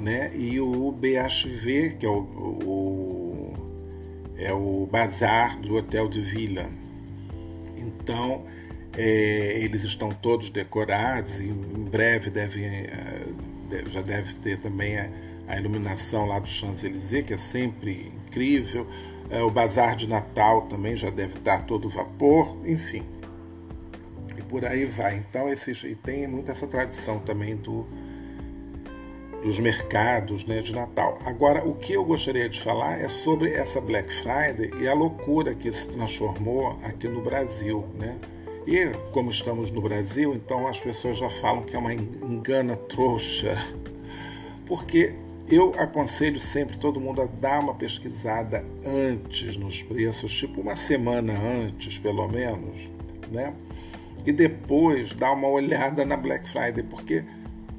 né? 0.00 0.30
e 0.34 0.60
o 0.60 0.92
BHV, 0.92 1.96
que 1.98 2.06
é 2.06 2.08
o, 2.08 2.20
o, 2.20 3.54
é 4.36 4.52
o 4.52 4.88
bazar 4.90 5.60
do 5.60 5.76
Hotel 5.76 6.08
de 6.08 6.20
Vila. 6.20 6.66
Então, 7.76 8.44
é, 8.96 9.58
eles 9.60 9.82
estão 9.84 10.10
todos 10.10 10.50
decorados 10.50 11.40
e 11.40 11.46
em 11.46 11.84
breve 11.84 12.30
devem, 12.30 12.64
é, 12.66 13.26
já 13.88 14.02
deve 14.02 14.34
ter 14.34 14.58
também 14.58 14.98
a, 14.98 15.08
a 15.48 15.58
iluminação 15.58 16.26
lá 16.26 16.38
do 16.38 16.48
Champs-Élysées, 16.48 17.26
que 17.26 17.34
é 17.34 17.38
sempre 17.38 18.12
incrível. 18.26 18.86
É, 19.30 19.42
o 19.42 19.50
bazar 19.50 19.96
de 19.96 20.06
Natal 20.06 20.62
também 20.62 20.96
já 20.96 21.10
deve 21.10 21.38
estar 21.38 21.64
todo 21.64 21.88
vapor, 21.88 22.56
enfim. 22.64 23.02
E 24.36 24.42
por 24.42 24.64
aí 24.64 24.84
vai. 24.84 25.16
Então, 25.16 25.48
esses, 25.48 25.82
e 25.84 25.94
tem 25.94 26.26
muita 26.26 26.52
essa 26.52 26.66
tradição 26.66 27.18
também 27.18 27.56
do, 27.56 27.86
dos 29.44 29.58
mercados 29.58 30.46
né, 30.46 30.62
de 30.62 30.72
Natal. 30.72 31.18
Agora, 31.26 31.62
o 31.68 31.74
que 31.74 31.92
eu 31.92 32.02
gostaria 32.02 32.48
de 32.48 32.58
falar 32.58 32.98
é 32.98 33.08
sobre 33.08 33.52
essa 33.52 33.78
Black 33.78 34.10
Friday 34.14 34.70
e 34.80 34.88
a 34.88 34.94
loucura 34.94 35.54
que 35.54 35.70
se 35.70 35.86
transformou 35.88 36.78
aqui 36.82 37.06
no 37.06 37.22
Brasil. 37.22 37.86
Né? 37.94 38.16
E 38.66 38.86
como 39.12 39.30
estamos 39.30 39.70
no 39.70 39.82
Brasil, 39.82 40.34
então 40.34 40.66
as 40.66 40.80
pessoas 40.80 41.18
já 41.18 41.28
falam 41.28 41.62
que 41.62 41.76
é 41.76 41.78
uma 41.78 41.92
engana 41.92 42.74
trouxa, 42.74 43.54
porque 44.64 45.12
eu 45.46 45.74
aconselho 45.78 46.40
sempre 46.40 46.78
todo 46.78 46.98
mundo 46.98 47.20
a 47.20 47.26
dar 47.26 47.60
uma 47.60 47.74
pesquisada 47.74 48.64
antes 48.86 49.58
nos 49.58 49.82
preços, 49.82 50.32
tipo 50.32 50.62
uma 50.62 50.74
semana 50.74 51.34
antes, 51.34 51.98
pelo 51.98 52.26
menos, 52.26 52.88
né? 53.30 53.52
E 54.24 54.32
depois 54.32 55.12
dar 55.12 55.32
uma 55.32 55.48
olhada 55.48 56.02
na 56.06 56.16
Black 56.16 56.48
Friday, 56.48 56.82
porque 56.82 57.22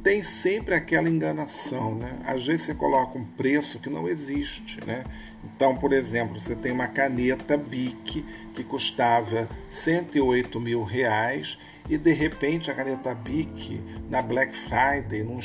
tem 0.06 0.22
sempre 0.22 0.76
aquela 0.76 1.10
enganação, 1.10 1.96
né? 1.96 2.20
Às 2.28 2.46
vezes 2.46 2.68
você 2.68 2.76
coloca 2.76 3.18
um 3.18 3.26
preço 3.26 3.80
que 3.80 3.90
não 3.90 4.08
existe, 4.08 4.80
né? 4.86 5.04
Então, 5.44 5.76
por 5.76 5.92
exemplo, 5.92 6.40
você 6.40 6.56
tem 6.56 6.72
uma 6.72 6.86
caneta 6.86 7.58
Bic 7.58 8.24
que 8.54 8.64
custava 8.64 9.50
108 9.68 10.60
mil 10.60 10.84
reais 10.84 11.58
e 11.90 11.98
de 11.98 12.14
repente 12.14 12.70
a 12.70 12.76
caneta 12.76 13.16
Bic 13.16 13.82
na 14.08 14.22
Black 14.22 14.56
Friday, 14.56 15.24
num, 15.24 15.40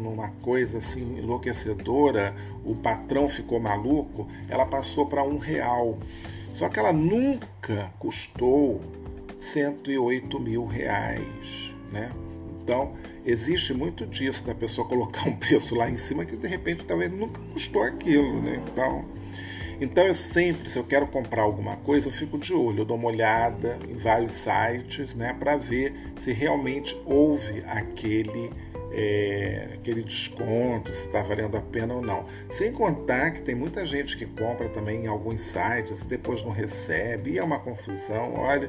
numa 0.00 0.28
coisa 0.40 0.78
assim 0.78 1.18
enlouquecedora, 1.18 2.32
o 2.64 2.76
patrão 2.76 3.28
ficou 3.28 3.58
maluco, 3.58 4.28
ela 4.48 4.66
passou 4.66 5.06
para 5.06 5.24
um 5.24 5.36
real. 5.36 5.98
Só 6.54 6.68
que 6.68 6.78
ela 6.78 6.92
nunca 6.92 7.92
custou 7.98 8.80
108 9.40 10.38
mil 10.38 10.64
reais, 10.64 11.74
né? 11.90 12.12
Então, 12.62 12.94
existe 13.24 13.72
muito 13.74 14.06
disso, 14.06 14.44
da 14.44 14.54
pessoa 14.54 14.86
colocar 14.86 15.28
um 15.28 15.36
preço 15.36 15.74
lá 15.74 15.90
em 15.90 15.96
cima 15.96 16.24
que 16.24 16.36
de 16.36 16.48
repente 16.48 16.84
talvez 16.84 17.12
nunca 17.12 17.40
custou 17.52 17.82
aquilo, 17.82 18.40
né? 18.42 18.62
Então, 18.70 19.04
então 19.80 20.06
eu 20.06 20.14
sempre, 20.14 20.68
se 20.68 20.78
eu 20.78 20.84
quero 20.84 21.06
comprar 21.06 21.42
alguma 21.42 21.76
coisa, 21.76 22.08
eu 22.08 22.12
fico 22.12 22.38
de 22.38 22.52
olho, 22.52 22.80
eu 22.80 22.84
dou 22.84 22.96
uma 22.96 23.08
olhada 23.08 23.78
em 23.88 23.94
vários 23.94 24.32
sites, 24.32 25.14
né, 25.14 25.32
para 25.32 25.56
ver 25.56 25.94
se 26.20 26.32
realmente 26.32 26.94
houve 27.06 27.62
aquele 27.66 28.50
é, 28.92 29.68
aquele 29.74 30.02
desconto, 30.02 30.92
se 30.92 31.06
está 31.06 31.22
valendo 31.22 31.56
a 31.56 31.60
pena 31.60 31.94
ou 31.94 32.02
não. 32.02 32.26
Sem 32.50 32.72
contar 32.72 33.30
que 33.30 33.42
tem 33.42 33.54
muita 33.54 33.86
gente 33.86 34.16
que 34.16 34.26
compra 34.26 34.68
também 34.68 35.04
em 35.04 35.06
alguns 35.06 35.40
sites 35.40 36.02
e 36.02 36.04
depois 36.06 36.42
não 36.42 36.50
recebe, 36.50 37.32
e 37.32 37.38
é 37.38 37.42
uma 37.42 37.58
confusão. 37.58 38.34
Olha, 38.34 38.68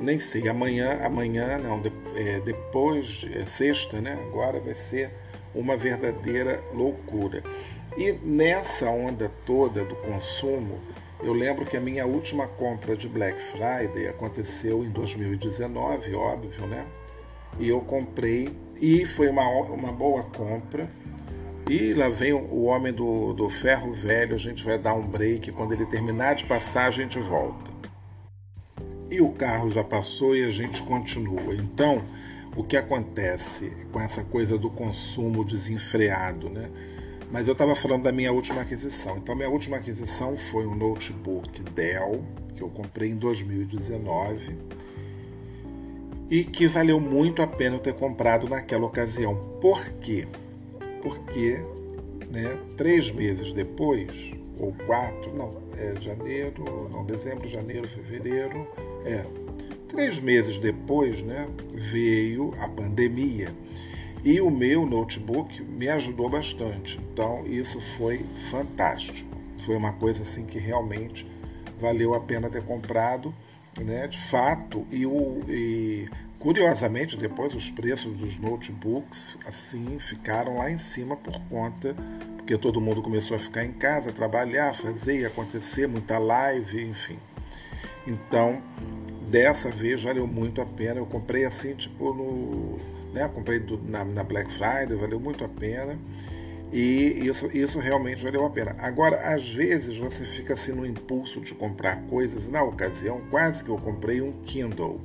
nem 0.00 0.18
sei, 0.18 0.48
amanhã, 0.48 1.00
amanhã 1.04 1.58
não, 1.58 1.80
de, 1.80 1.92
é, 2.16 2.40
depois, 2.40 3.26
é 3.34 3.44
sexta, 3.44 4.00
né? 4.00 4.18
Agora 4.28 4.58
vai 4.60 4.74
ser 4.74 5.10
uma 5.54 5.76
verdadeira 5.76 6.62
loucura. 6.72 7.42
E 7.96 8.12
nessa 8.12 8.88
onda 8.88 9.30
toda 9.44 9.84
do 9.84 9.94
consumo, 9.96 10.80
Eu 11.22 11.32
lembro 11.32 11.64
que 11.64 11.76
a 11.76 11.80
minha 11.80 12.04
última 12.04 12.48
compra 12.48 12.96
de 12.96 13.08
Black 13.08 13.40
Friday 13.40 14.08
aconteceu 14.08 14.84
em 14.84 14.90
2019, 14.90 16.14
óbvio, 16.16 16.66
né? 16.66 16.84
E 17.60 17.68
eu 17.68 17.80
comprei 17.80 18.50
e 18.80 19.06
foi 19.06 19.28
uma, 19.28 19.48
uma 19.48 19.92
boa 19.92 20.24
compra. 20.24 20.90
E 21.70 21.94
lá 21.94 22.08
vem 22.08 22.32
o 22.32 22.64
homem 22.64 22.92
do, 22.92 23.32
do 23.34 23.48
ferro 23.48 23.92
velho, 23.92 24.34
a 24.34 24.38
gente 24.38 24.64
vai 24.64 24.76
dar 24.76 24.94
um 24.94 25.06
break. 25.06 25.52
Quando 25.52 25.72
ele 25.72 25.86
terminar 25.86 26.34
de 26.34 26.44
passar, 26.44 26.86
a 26.86 26.90
gente 26.90 27.20
volta. 27.20 27.71
E 29.12 29.20
o 29.20 29.28
carro 29.28 29.68
já 29.68 29.84
passou 29.84 30.34
e 30.34 30.42
a 30.42 30.48
gente 30.48 30.82
continua. 30.84 31.54
Então, 31.54 32.02
o 32.56 32.64
que 32.64 32.78
acontece 32.78 33.70
com 33.92 34.00
essa 34.00 34.24
coisa 34.24 34.56
do 34.56 34.70
consumo 34.70 35.44
desenfreado, 35.44 36.48
né? 36.48 36.70
Mas 37.30 37.46
eu 37.46 37.52
estava 37.52 37.74
falando 37.74 38.04
da 38.04 38.10
minha 38.10 38.32
última 38.32 38.62
aquisição. 38.62 39.18
Então, 39.18 39.36
minha 39.36 39.50
última 39.50 39.76
aquisição 39.76 40.34
foi 40.34 40.66
um 40.66 40.74
notebook 40.74 41.62
Dell, 41.62 42.24
que 42.56 42.62
eu 42.62 42.70
comprei 42.70 43.10
em 43.10 43.16
2019 43.16 44.56
e 46.30 46.42
que 46.42 46.66
valeu 46.66 46.98
muito 46.98 47.42
a 47.42 47.46
pena 47.46 47.76
eu 47.76 47.80
ter 47.80 47.92
comprado 47.92 48.48
naquela 48.48 48.86
ocasião. 48.86 49.36
Por 49.60 49.90
quê? 50.00 50.26
Porque 51.02 51.62
né, 52.30 52.56
três 52.78 53.10
meses 53.10 53.52
depois, 53.52 54.32
ou 54.58 54.72
quatro, 54.86 55.34
não, 55.34 55.62
é 55.76 56.00
janeiro, 56.00 56.88
não, 56.90 57.04
dezembro, 57.04 57.48
janeiro, 57.48 57.88
fevereiro, 57.88 58.66
é, 59.04 59.24
três 59.88 60.18
meses 60.18 60.58
depois, 60.58 61.22
né, 61.22 61.48
veio 61.74 62.54
a 62.60 62.68
pandemia. 62.68 63.54
E 64.24 64.40
o 64.40 64.50
meu 64.50 64.86
notebook 64.86 65.60
me 65.62 65.88
ajudou 65.88 66.28
bastante. 66.28 66.98
Então 67.12 67.44
isso 67.44 67.80
foi 67.80 68.24
fantástico. 68.50 69.28
Foi 69.64 69.74
uma 69.74 69.92
coisa 69.94 70.22
assim 70.22 70.46
que 70.46 70.58
realmente 70.58 71.26
valeu 71.80 72.14
a 72.14 72.20
pena 72.20 72.48
ter 72.48 72.62
comprado, 72.62 73.34
né? 73.80 74.06
De 74.06 74.18
fato, 74.18 74.86
e, 74.92 75.04
o, 75.04 75.42
e 75.48 76.08
curiosamente 76.38 77.16
depois 77.16 77.52
os 77.52 77.68
preços 77.70 78.16
dos 78.16 78.38
notebooks 78.38 79.36
assim 79.44 79.98
ficaram 79.98 80.58
lá 80.58 80.70
em 80.70 80.78
cima 80.78 81.16
por 81.16 81.36
conta 81.48 81.96
porque 82.42 82.58
todo 82.58 82.80
mundo 82.80 83.00
começou 83.00 83.36
a 83.36 83.40
ficar 83.40 83.64
em 83.64 83.72
casa, 83.72 84.12
trabalhar, 84.12 84.74
fazer, 84.74 85.24
acontecer, 85.24 85.86
muita 85.86 86.18
live, 86.18 86.84
enfim. 86.84 87.16
Então, 88.04 88.60
dessa 89.30 89.70
vez 89.70 90.02
valeu 90.02 90.26
muito 90.26 90.60
a 90.60 90.66
pena. 90.66 90.98
Eu 90.98 91.06
comprei 91.06 91.44
assim, 91.44 91.72
tipo, 91.72 92.12
no 92.12 92.80
né? 93.12 93.30
Comprei 93.32 93.60
do, 93.60 93.78
na, 93.78 94.04
na, 94.04 94.24
Black 94.24 94.52
Friday, 94.52 94.96
valeu 94.96 95.20
muito 95.20 95.44
a 95.44 95.48
pena. 95.48 95.96
E 96.72 97.26
isso, 97.26 97.50
isso 97.52 97.78
realmente 97.78 98.24
valeu 98.24 98.44
a 98.46 98.50
pena. 98.50 98.72
Agora, 98.78 99.34
às 99.34 99.48
vezes 99.48 99.96
você 99.98 100.24
fica 100.24 100.54
assim 100.54 100.72
no 100.72 100.86
impulso 100.86 101.40
de 101.40 101.54
comprar 101.54 102.02
coisas. 102.08 102.48
Na 102.48 102.62
ocasião, 102.62 103.20
quase 103.30 103.62
que 103.62 103.68
eu 103.68 103.76
comprei 103.76 104.22
um 104.22 104.32
Kindle. 104.44 105.00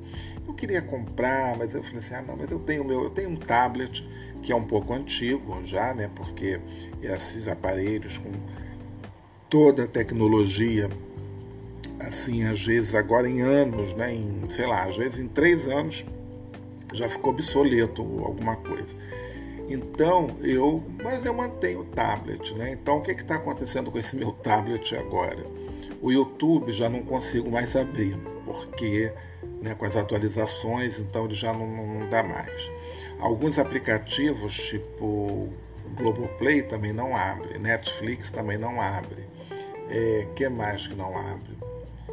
Eu 0.48 0.54
queria 0.54 0.82
comprar, 0.82 1.58
mas 1.58 1.76
eu 1.76 1.84
falei 1.84 2.00
assim: 2.00 2.16
ah, 2.16 2.24
não, 2.26 2.38
mas 2.38 2.50
eu 2.50 2.60
tenho 2.60 2.84
meu, 2.86 3.04
eu 3.04 3.10
tenho 3.10 3.30
um 3.30 3.36
tablet 3.36 4.08
que 4.48 4.54
é 4.54 4.56
um 4.56 4.64
pouco 4.64 4.94
antigo 4.94 5.60
já, 5.66 5.94
né? 5.94 6.10
Porque 6.16 6.58
esses 7.04 7.50
aparelhos 7.50 8.18
com 8.18 8.32
toda 9.50 9.84
a 9.84 9.88
tecnologia 9.88 10.90
assim, 12.00 12.46
às 12.46 12.66
vezes 12.66 12.96
agora 12.96 13.30
em 13.30 13.42
anos, 13.42 13.94
né, 13.96 14.14
em, 14.14 14.50
sei 14.50 14.66
lá, 14.66 14.86
às 14.86 14.96
vezes 14.96 15.20
em 15.20 15.28
três 15.28 15.68
anos 15.68 16.06
já 16.94 17.10
ficou 17.10 17.32
obsoleto 17.34 18.02
alguma 18.24 18.56
coisa. 18.56 18.96
Então 19.68 20.38
eu, 20.42 20.82
mas 21.04 21.26
eu 21.26 21.34
mantenho 21.34 21.82
o 21.82 21.86
tablet, 21.86 22.54
né? 22.54 22.72
Então 22.72 23.00
o 23.00 23.02
que 23.02 23.12
está 23.12 23.36
acontecendo 23.36 23.92
com 23.92 24.00
esse 24.00 24.16
meu 24.16 24.32
tablet 24.32 24.96
agora? 24.96 25.46
O 26.02 26.10
YouTube 26.10 26.72
já 26.72 26.88
não 26.88 27.02
consigo 27.04 27.52
mais 27.52 27.76
abrir, 27.76 28.18
porque 28.46 29.12
né, 29.62 29.76
com 29.76 29.84
as 29.84 29.98
atualizações, 29.98 31.00
então 31.00 31.26
ele 31.26 31.34
já 31.34 31.52
não, 31.52 31.68
não 31.68 32.10
dá 32.10 32.24
mais. 32.24 32.77
Alguns 33.20 33.58
aplicativos, 33.58 34.56
tipo 34.56 35.50
Globoplay, 35.96 36.62
também 36.62 36.94
não 36.94 37.16
abre, 37.16 37.58
Netflix 37.58 38.30
também 38.30 38.58
não 38.58 38.82
abre. 38.82 39.26
É, 39.90 40.28
que 40.36 40.48
mais 40.50 40.88
que 40.88 40.96
não 40.96 41.18
abre? 41.18 41.58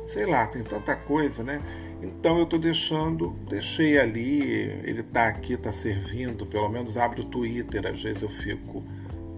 Sei 0.06 0.26
lá, 0.26 0.46
tem 0.46 0.62
tanta 0.62 0.94
coisa, 0.94 1.42
né? 1.42 1.60
Então 2.02 2.38
eu 2.38 2.44
estou 2.44 2.58
deixando, 2.58 3.30
deixei 3.48 3.98
ali, 3.98 4.42
ele 4.84 5.00
está 5.00 5.28
aqui, 5.28 5.54
está 5.54 5.72
servindo, 5.72 6.44
pelo 6.46 6.68
menos 6.68 6.96
abre 6.96 7.22
o 7.22 7.24
Twitter, 7.24 7.86
às 7.86 8.02
vezes 8.02 8.22
eu 8.22 8.28
fico 8.28 8.82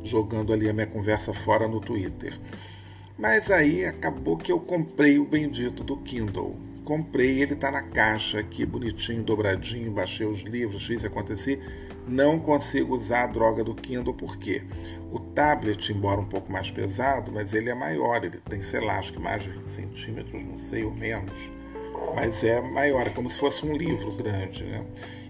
jogando 0.02 0.52
ali 0.52 0.68
a 0.68 0.72
minha 0.72 0.86
conversa 0.86 1.32
fora 1.32 1.68
no 1.68 1.80
Twitter. 1.80 2.38
Mas 3.18 3.50
aí 3.50 3.84
acabou 3.84 4.36
que 4.36 4.52
eu 4.52 4.60
comprei 4.60 5.18
o 5.18 5.24
bendito 5.24 5.82
do 5.82 5.96
Kindle. 5.98 6.56
Comprei, 6.86 7.42
ele 7.42 7.52
está 7.52 7.70
na 7.70 7.82
caixa 7.82 8.38
aqui, 8.38 8.64
bonitinho, 8.64 9.22
dobradinho, 9.22 9.90
baixei 9.90 10.26
os 10.26 10.40
livros, 10.40 10.86
fiz 10.86 11.04
acontecer. 11.04 11.60
Não 12.08 12.38
consigo 12.38 12.94
usar 12.94 13.24
a 13.24 13.26
droga 13.26 13.62
do 13.62 13.74
Kindle, 13.74 14.14
porque 14.14 14.62
o 15.12 15.18
tablet, 15.18 15.92
embora 15.92 16.20
um 16.20 16.26
pouco 16.26 16.50
mais 16.50 16.70
pesado, 16.70 17.30
mas 17.30 17.52
ele 17.52 17.68
é 17.68 17.74
maior, 17.74 18.24
ele 18.24 18.38
tem, 18.48 18.62
sei 18.62 18.80
lá, 18.80 18.98
acho 18.98 19.12
que 19.12 19.20
mais 19.20 19.42
de 19.42 19.50
20 19.50 19.68
centímetros, 19.68 20.44
não 20.44 20.56
sei, 20.56 20.84
ou 20.84 20.94
menos 20.94 21.56
mas 22.14 22.44
é 22.44 22.60
maior, 22.60 23.06
é 23.06 23.10
como 23.10 23.28
se 23.28 23.38
fosse 23.38 23.64
um 23.64 23.76
livro 23.76 24.12
grande, 24.12 24.64
né? 24.64 24.84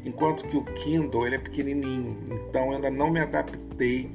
Enquanto 0.05 0.47
que 0.47 0.57
o 0.57 0.63
Kindle 0.63 1.27
ele 1.27 1.37
é 1.37 1.39
pequenininho, 1.39 2.17
então 2.31 2.67
eu 2.67 2.73
ainda 2.75 2.91
não 2.91 3.11
me 3.11 3.21
adaptei 3.21 4.11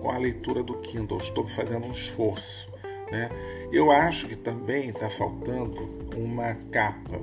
com 0.00 0.10
a 0.10 0.16
leitura 0.16 0.62
do 0.62 0.74
Kindle, 0.78 1.18
estou 1.18 1.46
fazendo 1.48 1.86
um 1.86 1.92
esforço, 1.92 2.69
né? 3.10 3.28
Eu 3.72 3.90
acho 3.90 4.26
que 4.26 4.36
também 4.36 4.88
está 4.88 5.08
faltando 5.08 6.08
uma 6.16 6.54
capa, 6.70 7.20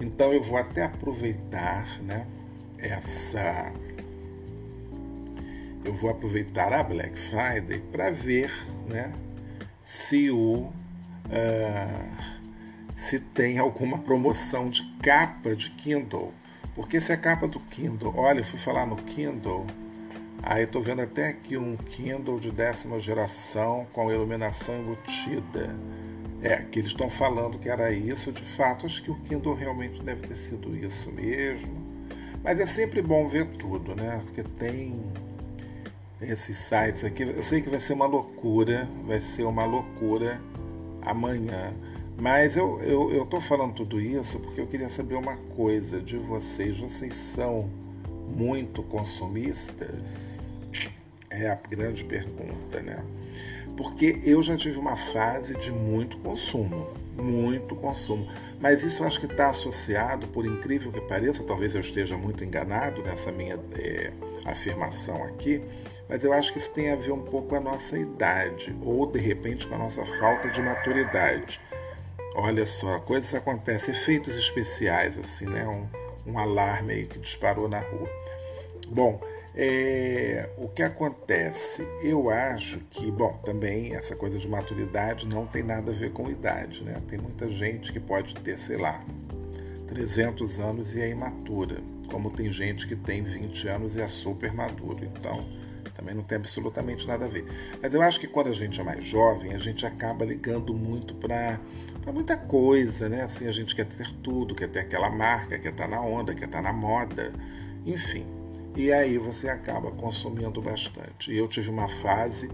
então 0.00 0.32
eu 0.32 0.42
vou 0.42 0.58
até 0.58 0.84
aproveitar, 0.84 2.00
né? 2.02 2.26
Essa 2.78 3.72
eu 5.84 5.92
vou 5.92 6.10
aproveitar 6.10 6.72
a 6.72 6.82
Black 6.82 7.18
Friday 7.18 7.80
para 7.92 8.10
ver, 8.10 8.50
né? 8.88 9.12
Se 9.84 10.30
o 10.30 10.72
uh, 11.26 12.44
se 12.96 13.20
tem 13.20 13.58
alguma 13.58 13.98
promoção 13.98 14.70
de 14.70 14.82
capa 15.02 15.54
de 15.54 15.70
Kindle. 15.70 16.32
Porque 16.74 17.00
se 17.00 17.12
a 17.12 17.16
capa 17.16 17.46
do 17.46 17.60
Kindle, 17.60 18.14
olha, 18.16 18.40
eu 18.40 18.44
fui 18.44 18.58
falar 18.58 18.86
no 18.86 18.96
Kindle, 18.96 19.66
aí 20.46 20.64
estou 20.64 20.82
vendo 20.82 21.02
até 21.02 21.28
aqui 21.28 21.56
um 21.56 21.76
Kindle 21.76 22.38
de 22.38 22.50
décima 22.50 23.00
geração 23.00 23.86
com 23.92 24.12
iluminação 24.12 24.78
embutida. 24.80 25.74
É, 26.42 26.56
que 26.56 26.78
eles 26.78 26.90
estão 26.90 27.08
falando 27.08 27.58
que 27.58 27.70
era 27.70 27.90
isso, 27.90 28.30
de 28.30 28.44
fato, 28.44 28.84
acho 28.84 29.02
que 29.02 29.10
o 29.10 29.14
Kindle 29.20 29.54
realmente 29.54 30.02
deve 30.02 30.26
ter 30.26 30.36
sido 30.36 30.76
isso 30.76 31.10
mesmo. 31.10 31.74
Mas 32.42 32.60
é 32.60 32.66
sempre 32.66 33.00
bom 33.00 33.26
ver 33.26 33.46
tudo, 33.56 33.94
né? 33.94 34.20
Porque 34.22 34.42
tem 34.42 35.02
esses 36.20 36.56
sites 36.58 37.02
aqui. 37.02 37.22
Eu 37.22 37.42
sei 37.42 37.62
que 37.62 37.70
vai 37.70 37.80
ser 37.80 37.94
uma 37.94 38.06
loucura, 38.06 38.86
vai 39.06 39.20
ser 39.20 39.44
uma 39.44 39.64
loucura 39.64 40.38
amanhã. 41.00 41.72
Mas 42.20 42.56
eu 42.56 42.78
eu, 42.82 43.10
eu 43.10 43.40
falando 43.40 43.74
tudo 43.74 44.00
isso 44.00 44.38
porque 44.38 44.60
eu 44.60 44.66
queria 44.66 44.90
saber 44.90 45.14
uma 45.14 45.38
coisa 45.56 46.00
de 46.00 46.18
vocês. 46.18 46.78
Vocês 46.78 47.14
são 47.14 47.70
muito 48.36 48.82
consumistas? 48.82 50.23
É 51.30 51.48
a 51.48 51.54
grande 51.54 52.04
pergunta, 52.04 52.80
né? 52.80 53.02
Porque 53.76 54.20
eu 54.24 54.42
já 54.42 54.56
tive 54.56 54.78
uma 54.78 54.96
fase 54.96 55.56
de 55.56 55.72
muito 55.72 56.16
consumo, 56.18 56.86
muito 57.16 57.74
consumo. 57.74 58.28
Mas 58.60 58.84
isso 58.84 59.02
eu 59.02 59.06
acho 59.06 59.18
que 59.18 59.26
está 59.26 59.50
associado, 59.50 60.28
por 60.28 60.46
incrível 60.46 60.92
que 60.92 61.00
pareça, 61.02 61.42
talvez 61.42 61.74
eu 61.74 61.80
esteja 61.80 62.16
muito 62.16 62.44
enganado 62.44 63.02
nessa 63.02 63.32
minha 63.32 63.58
é, 63.76 64.12
afirmação 64.44 65.24
aqui, 65.24 65.60
mas 66.08 66.22
eu 66.22 66.32
acho 66.32 66.52
que 66.52 66.58
isso 66.58 66.72
tem 66.72 66.92
a 66.92 66.96
ver 66.96 67.12
um 67.12 67.22
pouco 67.22 67.48
com 67.48 67.56
a 67.56 67.60
nossa 67.60 67.98
idade, 67.98 68.74
ou 68.82 69.10
de 69.10 69.18
repente 69.18 69.66
com 69.66 69.74
a 69.74 69.78
nossa 69.78 70.04
falta 70.18 70.48
de 70.48 70.62
maturidade. 70.62 71.60
Olha 72.36 72.66
só, 72.66 72.98
coisas 73.00 73.34
acontecem, 73.34 73.94
efeitos 73.94 74.36
especiais, 74.36 75.18
assim, 75.18 75.46
né? 75.46 75.66
Um, 75.66 76.32
um 76.32 76.38
alarme 76.38 76.94
aí 76.94 77.06
que 77.06 77.18
disparou 77.18 77.68
na 77.68 77.80
rua. 77.80 78.08
Bom, 78.88 79.20
é, 79.56 80.50
o 80.58 80.68
que 80.68 80.82
acontece? 80.82 81.86
Eu 82.02 82.28
acho 82.28 82.78
que, 82.90 83.10
bom, 83.10 83.38
também 83.44 83.94
essa 83.94 84.16
coisa 84.16 84.36
de 84.36 84.48
maturidade 84.48 85.28
não 85.28 85.46
tem 85.46 85.62
nada 85.62 85.92
a 85.92 85.94
ver 85.94 86.10
com 86.12 86.28
idade, 86.28 86.82
né? 86.82 87.00
Tem 87.08 87.18
muita 87.18 87.48
gente 87.48 87.92
que 87.92 88.00
pode 88.00 88.34
ter, 88.34 88.58
sei 88.58 88.76
lá, 88.76 89.04
300 89.86 90.58
anos 90.58 90.94
e 90.94 91.00
é 91.00 91.08
imatura, 91.08 91.80
como 92.10 92.30
tem 92.30 92.50
gente 92.50 92.86
que 92.88 92.96
tem 92.96 93.22
20 93.22 93.68
anos 93.68 93.94
e 93.94 94.00
é 94.00 94.08
super 94.08 94.52
maduro. 94.52 95.04
Então, 95.04 95.46
também 95.94 96.16
não 96.16 96.24
tem 96.24 96.36
absolutamente 96.36 97.06
nada 97.06 97.26
a 97.26 97.28
ver. 97.28 97.44
Mas 97.80 97.94
eu 97.94 98.02
acho 98.02 98.18
que 98.18 98.26
quando 98.26 98.48
a 98.48 98.52
gente 98.52 98.80
é 98.80 98.84
mais 98.84 99.04
jovem, 99.04 99.54
a 99.54 99.58
gente 99.58 99.86
acaba 99.86 100.24
ligando 100.24 100.74
muito 100.74 101.14
para 101.14 101.60
muita 102.12 102.36
coisa, 102.36 103.08
né? 103.08 103.22
Assim, 103.22 103.46
a 103.46 103.52
gente 103.52 103.74
quer 103.74 103.86
ter 103.86 104.12
tudo, 104.22 104.52
quer 104.52 104.68
ter 104.68 104.80
aquela 104.80 105.08
marca, 105.08 105.56
quer 105.60 105.70
estar 105.70 105.84
tá 105.84 105.88
na 105.88 106.00
onda, 106.00 106.34
quer 106.34 106.46
estar 106.46 106.58
tá 106.58 106.62
na 106.62 106.72
moda, 106.72 107.32
enfim. 107.86 108.26
E 108.74 108.92
aí 108.92 109.18
você 109.18 109.48
acaba 109.48 109.90
consumindo 109.92 110.60
bastante. 110.60 111.32
E 111.32 111.38
eu 111.38 111.46
tive 111.48 111.70
uma 111.70 111.88
fase, 111.88 112.50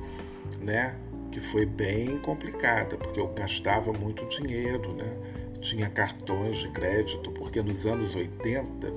né? 0.60 0.96
que 1.30 1.40
foi 1.40 1.64
bem 1.64 2.18
complicada, 2.18 2.96
porque 2.96 3.20
eu 3.20 3.28
gastava 3.28 3.92
muito 3.92 4.24
dinheiro, 4.26 4.92
né? 4.94 5.16
Tinha 5.60 5.88
cartões 5.88 6.58
de 6.58 6.68
crédito, 6.70 7.30
porque 7.32 7.62
nos 7.62 7.86
anos 7.86 8.14
80 8.14 8.92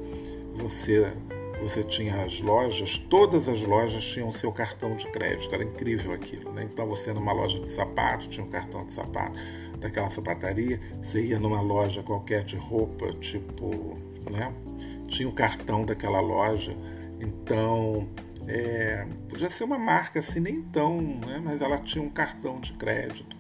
você 0.55 1.11
você 1.61 1.81
tinha 1.81 2.25
as 2.25 2.41
lojas, 2.41 2.97
todas 3.09 3.47
as 3.47 3.61
lojas 3.61 4.03
tinham 4.03 4.29
seu 4.33 4.51
cartão 4.51 4.97
de 4.97 5.07
crédito, 5.07 5.53
era 5.53 5.63
incrível 5.63 6.11
aquilo, 6.11 6.51
né? 6.51 6.67
Então 6.69 6.85
você 6.85 7.13
numa 7.13 7.31
loja 7.31 7.57
de 7.59 7.71
sapato 7.71 8.27
tinha 8.27 8.45
um 8.45 8.49
cartão 8.49 8.85
de 8.85 8.91
sapato 8.91 9.33
daquela 9.79 10.09
sapataria, 10.09 10.81
você 11.01 11.23
ia 11.23 11.39
numa 11.39 11.61
loja 11.61 12.03
qualquer 12.03 12.43
de 12.43 12.57
roupa, 12.57 13.13
tipo, 13.13 13.97
né? 14.29 14.51
Tinha 15.07 15.29
o 15.29 15.31
cartão 15.31 15.85
daquela 15.85 16.19
loja, 16.19 16.75
então 17.23 18.07
é, 18.47 19.07
podia 19.29 19.49
ser 19.49 19.63
uma 19.63 19.79
marca 19.79 20.19
assim, 20.19 20.39
nem 20.39 20.61
tão, 20.61 21.01
né? 21.01 21.41
mas 21.43 21.61
ela 21.61 21.77
tinha 21.77 22.03
um 22.03 22.09
cartão 22.09 22.59
de 22.59 22.73
crédito. 22.73 23.35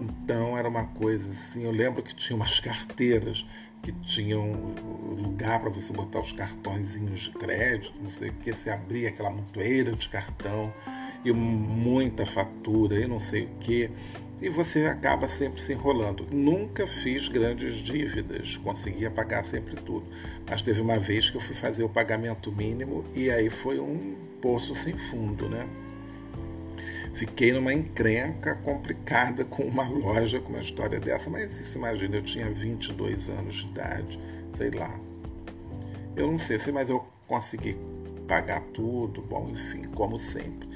Então 0.00 0.56
era 0.56 0.68
uma 0.68 0.84
coisa 0.84 1.28
assim. 1.30 1.64
Eu 1.64 1.72
lembro 1.72 2.02
que 2.02 2.14
tinha 2.14 2.36
umas 2.36 2.58
carteiras 2.60 3.46
que 3.82 3.92
tinham 3.92 4.74
lugar 5.16 5.60
para 5.60 5.70
você 5.70 5.92
botar 5.92 6.20
os 6.20 6.32
cartõezinhos 6.32 7.20
de 7.20 7.30
crédito, 7.30 7.94
não 8.00 8.10
sei 8.10 8.30
o 8.30 8.34
que, 8.34 8.52
se 8.52 8.70
abria 8.70 9.08
aquela 9.08 9.30
montoeira 9.30 9.92
de 9.92 10.08
cartão 10.08 10.72
e 11.24 11.32
muita 11.32 12.26
fatura 12.26 12.96
e 13.00 13.06
não 13.06 13.20
sei 13.20 13.44
o 13.44 13.48
que 13.60 13.90
e 14.40 14.48
você 14.48 14.86
acaba 14.86 15.26
sempre 15.26 15.60
se 15.60 15.72
enrolando. 15.72 16.26
Nunca 16.30 16.86
fiz 16.86 17.28
grandes 17.28 17.74
dívidas, 17.74 18.56
conseguia 18.56 19.10
pagar 19.10 19.44
sempre 19.44 19.76
tudo. 19.76 20.06
Mas 20.48 20.62
teve 20.62 20.80
uma 20.80 20.98
vez 20.98 21.30
que 21.30 21.36
eu 21.36 21.40
fui 21.40 21.54
fazer 21.54 21.82
o 21.82 21.88
pagamento 21.88 22.52
mínimo 22.52 23.04
e 23.14 23.30
aí 23.30 23.50
foi 23.50 23.78
um 23.78 24.14
poço 24.40 24.74
sem 24.74 24.96
fundo, 24.96 25.48
né? 25.48 25.66
Fiquei 27.14 27.52
numa 27.52 27.74
encrenca 27.74 28.54
complicada 28.56 29.44
com 29.44 29.64
uma 29.64 29.88
loja 29.88 30.38
com 30.38 30.50
uma 30.50 30.60
história 30.60 31.00
dessa, 31.00 31.28
mas 31.28 31.52
se 31.52 31.76
imagina, 31.76 32.16
eu 32.16 32.22
tinha 32.22 32.48
22 32.48 33.28
anos 33.28 33.56
de 33.56 33.66
idade, 33.66 34.20
sei 34.56 34.70
lá. 34.70 34.94
Eu 36.14 36.30
não 36.30 36.38
sei, 36.38 36.58
mas 36.72 36.88
eu 36.88 37.04
consegui 37.26 37.76
pagar 38.28 38.60
tudo, 38.72 39.22
bom, 39.22 39.48
enfim, 39.50 39.82
como 39.94 40.18
sempre. 40.18 40.68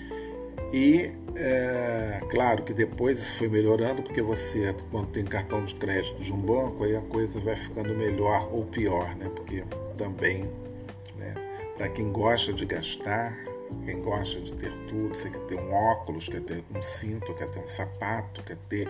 E 0.72 1.12
é, 1.36 2.20
claro 2.30 2.62
que 2.62 2.72
depois 2.72 3.18
isso 3.18 3.36
foi 3.36 3.48
melhorando, 3.48 4.02
porque 4.02 4.22
você, 4.22 4.74
quando 4.90 5.08
tem 5.08 5.24
cartão 5.24 5.64
de 5.64 5.74
crédito 5.74 6.20
de 6.22 6.32
um 6.32 6.38
banco, 6.38 6.84
aí 6.84 6.96
a 6.96 7.00
coisa 7.02 7.38
vai 7.40 7.56
ficando 7.56 7.94
melhor 7.94 8.48
ou 8.52 8.64
pior, 8.64 9.14
né? 9.16 9.30
Porque 9.34 9.64
também, 9.98 10.50
né, 11.18 11.34
para 11.76 11.88
quem 11.90 12.10
gosta 12.10 12.52
de 12.52 12.64
gastar, 12.64 13.36
quem 13.84 14.00
gosta 14.00 14.40
de 14.40 14.52
ter 14.52 14.72
tudo, 14.88 15.14
você 15.14 15.28
quer 15.28 15.40
ter 15.40 15.54
um 15.56 15.72
óculos, 15.72 16.28
quer 16.28 16.40
ter 16.40 16.64
um 16.74 16.82
cinto, 16.82 17.34
quer 17.34 17.50
ter 17.50 17.60
um 17.60 17.68
sapato, 17.68 18.42
quer 18.42 18.56
ter 18.68 18.88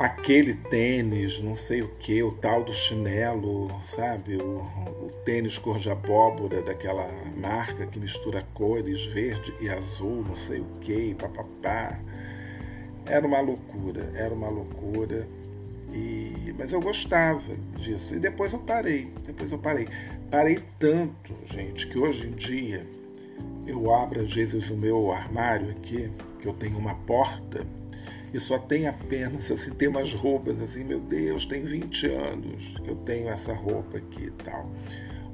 aquele 0.00 0.54
tênis, 0.54 1.42
não 1.42 1.54
sei 1.54 1.82
o 1.82 1.88
que, 1.96 2.22
o 2.22 2.32
tal 2.32 2.64
do 2.64 2.72
chinelo, 2.72 3.70
sabe? 3.84 4.36
O, 4.36 4.62
o, 4.62 5.10
tênis 5.26 5.58
cor 5.58 5.78
de 5.78 5.90
abóbora 5.90 6.62
daquela 6.62 7.06
marca 7.36 7.86
que 7.86 8.00
mistura 8.00 8.42
cores 8.54 9.04
verde 9.04 9.52
e 9.60 9.68
azul, 9.68 10.24
não 10.26 10.36
sei 10.38 10.60
o 10.60 10.66
que, 10.80 11.14
papapá. 11.14 12.00
Era 13.04 13.26
uma 13.26 13.40
loucura, 13.40 14.10
era 14.14 14.32
uma 14.32 14.48
loucura. 14.48 15.28
E, 15.92 16.54
mas 16.56 16.72
eu 16.72 16.80
gostava 16.80 17.54
disso. 17.76 18.14
E 18.14 18.18
depois 18.18 18.54
eu 18.54 18.60
parei, 18.60 19.12
depois 19.26 19.52
eu 19.52 19.58
parei. 19.58 19.86
Parei 20.30 20.60
tanto, 20.78 21.34
gente, 21.44 21.86
que 21.86 21.98
hoje 21.98 22.26
em 22.26 22.32
dia 22.32 22.86
eu 23.66 23.94
abro 23.94 24.22
às 24.22 24.32
vezes 24.32 24.70
o 24.70 24.76
meu 24.78 25.12
armário 25.12 25.70
aqui, 25.72 26.10
que 26.38 26.48
eu 26.48 26.54
tenho 26.54 26.78
uma 26.78 26.94
porta 26.94 27.66
e 28.32 28.38
só 28.38 28.58
tem 28.58 28.86
apenas, 28.86 29.50
assim, 29.50 29.72
tem 29.72 29.88
umas 29.88 30.12
roupas 30.12 30.60
assim, 30.62 30.84
meu 30.84 31.00
Deus, 31.00 31.46
tem 31.46 31.62
20 31.62 32.06
anos 32.06 32.78
que 32.82 32.88
eu 32.88 32.96
tenho 32.96 33.28
essa 33.28 33.52
roupa 33.52 33.98
aqui 33.98 34.24
e 34.24 34.30
tal. 34.30 34.70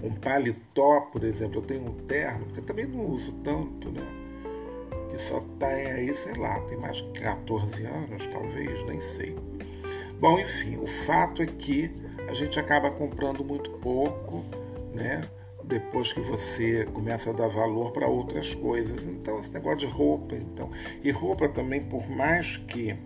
Um 0.02 0.10
paletó, 0.12 1.00
por 1.12 1.24
exemplo, 1.24 1.58
eu 1.58 1.62
tenho 1.62 1.86
um 1.86 1.94
terno, 2.06 2.46
que 2.46 2.60
eu 2.60 2.64
também 2.64 2.86
não 2.86 3.06
uso 3.06 3.32
tanto, 3.44 3.90
né? 3.90 4.02
Que 5.10 5.18
só 5.18 5.40
tá 5.58 5.68
aí, 5.68 6.12
sei 6.14 6.34
lá, 6.34 6.58
tem 6.60 6.78
mais 6.78 6.98
de 6.98 7.20
14 7.20 7.84
anos, 7.84 8.26
talvez, 8.26 8.86
nem 8.86 9.00
sei. 9.00 9.36
Bom, 10.18 10.38
enfim, 10.38 10.78
o 10.78 10.86
fato 10.86 11.42
é 11.42 11.46
que 11.46 11.90
a 12.28 12.32
gente 12.32 12.58
acaba 12.58 12.90
comprando 12.90 13.44
muito 13.44 13.70
pouco, 13.72 14.44
né? 14.94 15.22
Depois 15.66 16.12
que 16.12 16.20
você 16.20 16.86
começa 16.92 17.30
a 17.30 17.32
dar 17.32 17.48
valor 17.48 17.90
para 17.90 18.06
outras 18.06 18.54
coisas. 18.54 19.04
Então, 19.04 19.40
esse 19.40 19.50
negócio 19.50 19.80
de 19.80 19.86
roupa, 19.86 20.34
então. 20.36 20.70
E 21.02 21.10
roupa 21.10 21.48
também, 21.48 21.82
por 21.82 22.08
mais 22.08 22.56
que. 22.56 22.96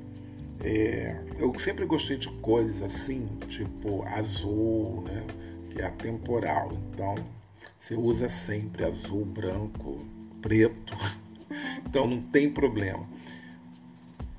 É, 0.62 1.16
eu 1.38 1.58
sempre 1.58 1.86
gostei 1.86 2.18
de 2.18 2.28
cores 2.40 2.82
assim, 2.82 3.26
tipo 3.48 4.04
azul, 4.06 5.02
né? 5.06 5.24
Que 5.70 5.80
é 5.80 5.86
atemporal. 5.86 6.70
Então, 6.72 7.14
você 7.78 7.94
usa 7.94 8.28
sempre 8.28 8.84
azul, 8.84 9.24
branco, 9.24 9.98
preto. 10.40 10.96
Então, 11.84 12.06
não 12.06 12.22
tem 12.22 12.48
problema. 12.48 13.04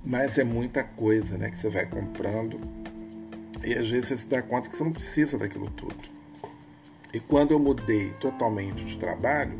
Mas 0.05 0.37
é 0.37 0.43
muita 0.45 0.81
coisa, 0.81 1.37
né? 1.37 1.51
Que 1.51 1.57
você 1.57 1.69
vai 1.69 1.85
comprando. 1.85 2.57
E 3.61 3.73
às 3.73 3.89
vezes 3.89 4.07
você 4.07 4.17
se 4.19 4.27
dá 4.27 4.41
conta 4.41 4.69
que 4.69 4.77
você 4.77 4.83
não 4.85 4.93
precisa 4.93 5.37
daquilo 5.37 5.69
tudo. 5.71 6.20
E 7.13 7.19
quando 7.19 7.51
eu 7.51 7.59
mudei 7.59 8.11
totalmente 8.19 8.85
de 8.85 8.97
trabalho, 8.97 9.57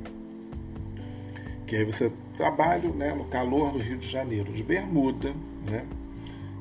que 1.67 1.75
aí 1.75 1.85
você 1.85 2.11
trabalha 2.35 2.89
né, 2.89 3.13
no 3.13 3.25
calor 3.25 3.73
do 3.73 3.79
Rio 3.79 3.97
de 3.97 4.07
Janeiro, 4.07 4.51
de 4.51 4.63
bermuda, 4.63 5.33
né? 5.69 5.85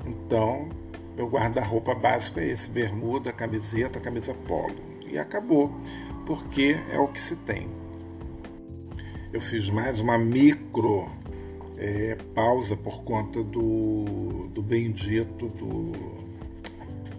Então, 0.06 0.68
meu 1.16 1.28
guarda-roupa 1.28 1.94
básico 1.94 2.40
é 2.40 2.48
esse: 2.48 2.70
bermuda, 2.70 3.32
camiseta, 3.32 4.00
camisa 4.00 4.34
polo. 4.46 4.74
E 5.06 5.18
acabou, 5.18 5.72
porque 6.26 6.76
é 6.92 6.98
o 6.98 7.08
que 7.08 7.20
se 7.20 7.36
tem. 7.36 7.68
Eu 9.32 9.40
fiz 9.40 9.70
mais 9.70 10.00
uma 10.00 10.18
micro 10.18 11.08
é, 11.76 12.16
pausa 12.34 12.76
por 12.76 13.02
conta 13.02 13.42
do, 13.42 14.48
do 14.52 14.62
bendito 14.62 15.48
do. 15.48 15.92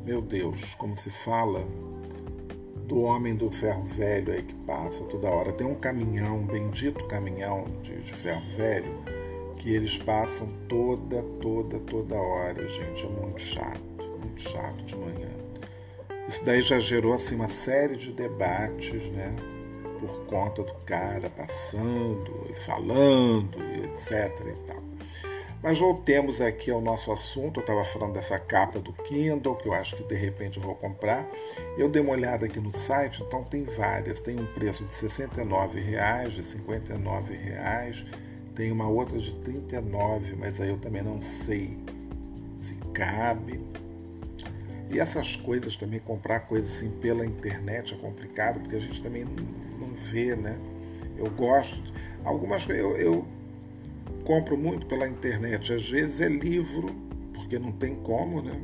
Meu 0.05 0.21
Deus, 0.21 0.75
como 0.75 0.95
se 0.95 1.09
fala? 1.09 1.65
Do 2.91 3.03
homem 3.03 3.33
do 3.33 3.49
ferro 3.49 3.85
velho 3.85 4.33
aí 4.33 4.43
que 4.43 4.53
passa 4.65 5.01
toda 5.05 5.29
hora. 5.29 5.53
Tem 5.53 5.65
um 5.65 5.75
caminhão, 5.75 6.39
um 6.39 6.45
bendito 6.45 7.05
caminhão 7.05 7.65
de, 7.81 7.95
de 8.01 8.11
ferro 8.11 8.43
velho, 8.57 8.93
que 9.55 9.73
eles 9.73 9.97
passam 9.97 10.49
toda, 10.67 11.23
toda, 11.41 11.79
toda 11.79 12.15
hora, 12.15 12.67
gente. 12.67 13.05
É 13.05 13.09
muito 13.09 13.39
chato, 13.39 13.81
muito 14.19 14.41
chato 14.41 14.83
de 14.83 14.97
manhã. 14.97 15.29
Isso 16.27 16.43
daí 16.43 16.61
já 16.61 16.79
gerou 16.79 17.13
assim, 17.13 17.35
uma 17.35 17.47
série 17.47 17.95
de 17.95 18.11
debates, 18.11 19.09
né? 19.11 19.37
Por 19.97 20.25
conta 20.25 20.61
do 20.61 20.73
cara 20.85 21.29
passando 21.29 22.45
e 22.49 22.55
falando, 22.55 23.57
e 23.73 23.85
etc. 23.85 24.37
e 24.47 24.67
tal. 24.67 24.80
Mas 25.63 25.77
voltemos 25.77 26.41
aqui 26.41 26.71
ao 26.71 26.81
nosso 26.81 27.11
assunto. 27.11 27.59
Eu 27.59 27.61
estava 27.61 27.85
falando 27.85 28.13
dessa 28.13 28.39
capa 28.39 28.79
do 28.79 28.91
Kindle, 28.93 29.55
que 29.55 29.67
eu 29.67 29.73
acho 29.73 29.95
que 29.95 30.03
de 30.03 30.15
repente 30.15 30.57
eu 30.57 30.63
vou 30.63 30.73
comprar. 30.73 31.27
Eu 31.77 31.87
dei 31.87 32.01
uma 32.01 32.13
olhada 32.13 32.47
aqui 32.47 32.59
no 32.59 32.71
site, 32.71 33.21
então 33.21 33.43
tem 33.43 33.63
várias. 33.63 34.19
Tem 34.19 34.39
um 34.39 34.45
preço 34.47 34.83
de 34.83 34.93
R$ 34.93 35.07
69,00, 35.07 36.29
de 36.29 37.33
R$ 37.33 37.37
reais. 37.37 38.03
Tem 38.55 38.71
uma 38.71 38.87
outra 38.87 39.19
de 39.19 39.29
R$ 39.31 39.61
39,00, 39.71 40.35
mas 40.35 40.59
aí 40.59 40.69
eu 40.69 40.77
também 40.77 41.03
não 41.03 41.21
sei 41.21 41.77
se 42.59 42.75
cabe. 42.91 43.59
E 44.89 44.99
essas 44.99 45.35
coisas 45.35 45.75
também, 45.75 45.99
comprar 45.99 46.41
coisas 46.41 46.75
assim 46.75 46.89
pela 46.89 47.25
internet 47.25 47.93
é 47.93 47.97
complicado, 47.97 48.59
porque 48.59 48.75
a 48.75 48.79
gente 48.79 49.01
também 49.01 49.25
não 49.79 49.89
vê, 49.95 50.35
né? 50.35 50.59
Eu 51.17 51.29
gosto. 51.29 51.79
Algumas 52.25 52.65
coisas. 52.65 52.83
Eu, 52.83 52.97
eu 52.97 53.40
compro 54.31 54.57
muito 54.57 54.85
pela 54.85 55.05
internet. 55.09 55.73
Às 55.73 55.89
vezes 55.89 56.21
é 56.21 56.29
livro, 56.29 56.87
porque 57.33 57.59
não 57.59 57.73
tem 57.73 57.95
como, 57.95 58.41
né? 58.41 58.57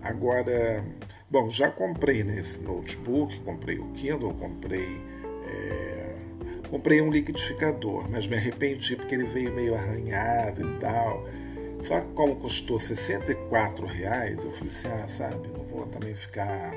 Agora, 0.00 0.84
bom, 1.28 1.50
já 1.50 1.68
comprei 1.68 2.22
nesse 2.22 2.62
notebook, 2.62 3.36
comprei 3.40 3.80
o 3.80 3.86
Kindle, 3.94 4.32
comprei. 4.34 5.00
É, 5.44 6.14
comprei 6.68 7.00
um 7.00 7.10
liquidificador, 7.10 8.08
mas 8.08 8.28
me 8.28 8.36
arrependi 8.36 8.94
porque 8.94 9.16
ele 9.16 9.24
veio 9.24 9.52
meio 9.52 9.74
arranhado 9.74 10.62
e 10.62 10.78
tal. 10.78 11.26
Só 11.82 12.00
que 12.00 12.12
como 12.12 12.36
custou 12.36 12.78
64 12.78 13.84
reais, 13.86 14.44
eu 14.44 14.52
falei 14.52 14.68
assim, 14.68 14.88
ah, 14.88 15.08
sabe, 15.08 15.48
não 15.48 15.64
vou 15.64 15.86
também 15.86 16.14
ficar 16.14 16.72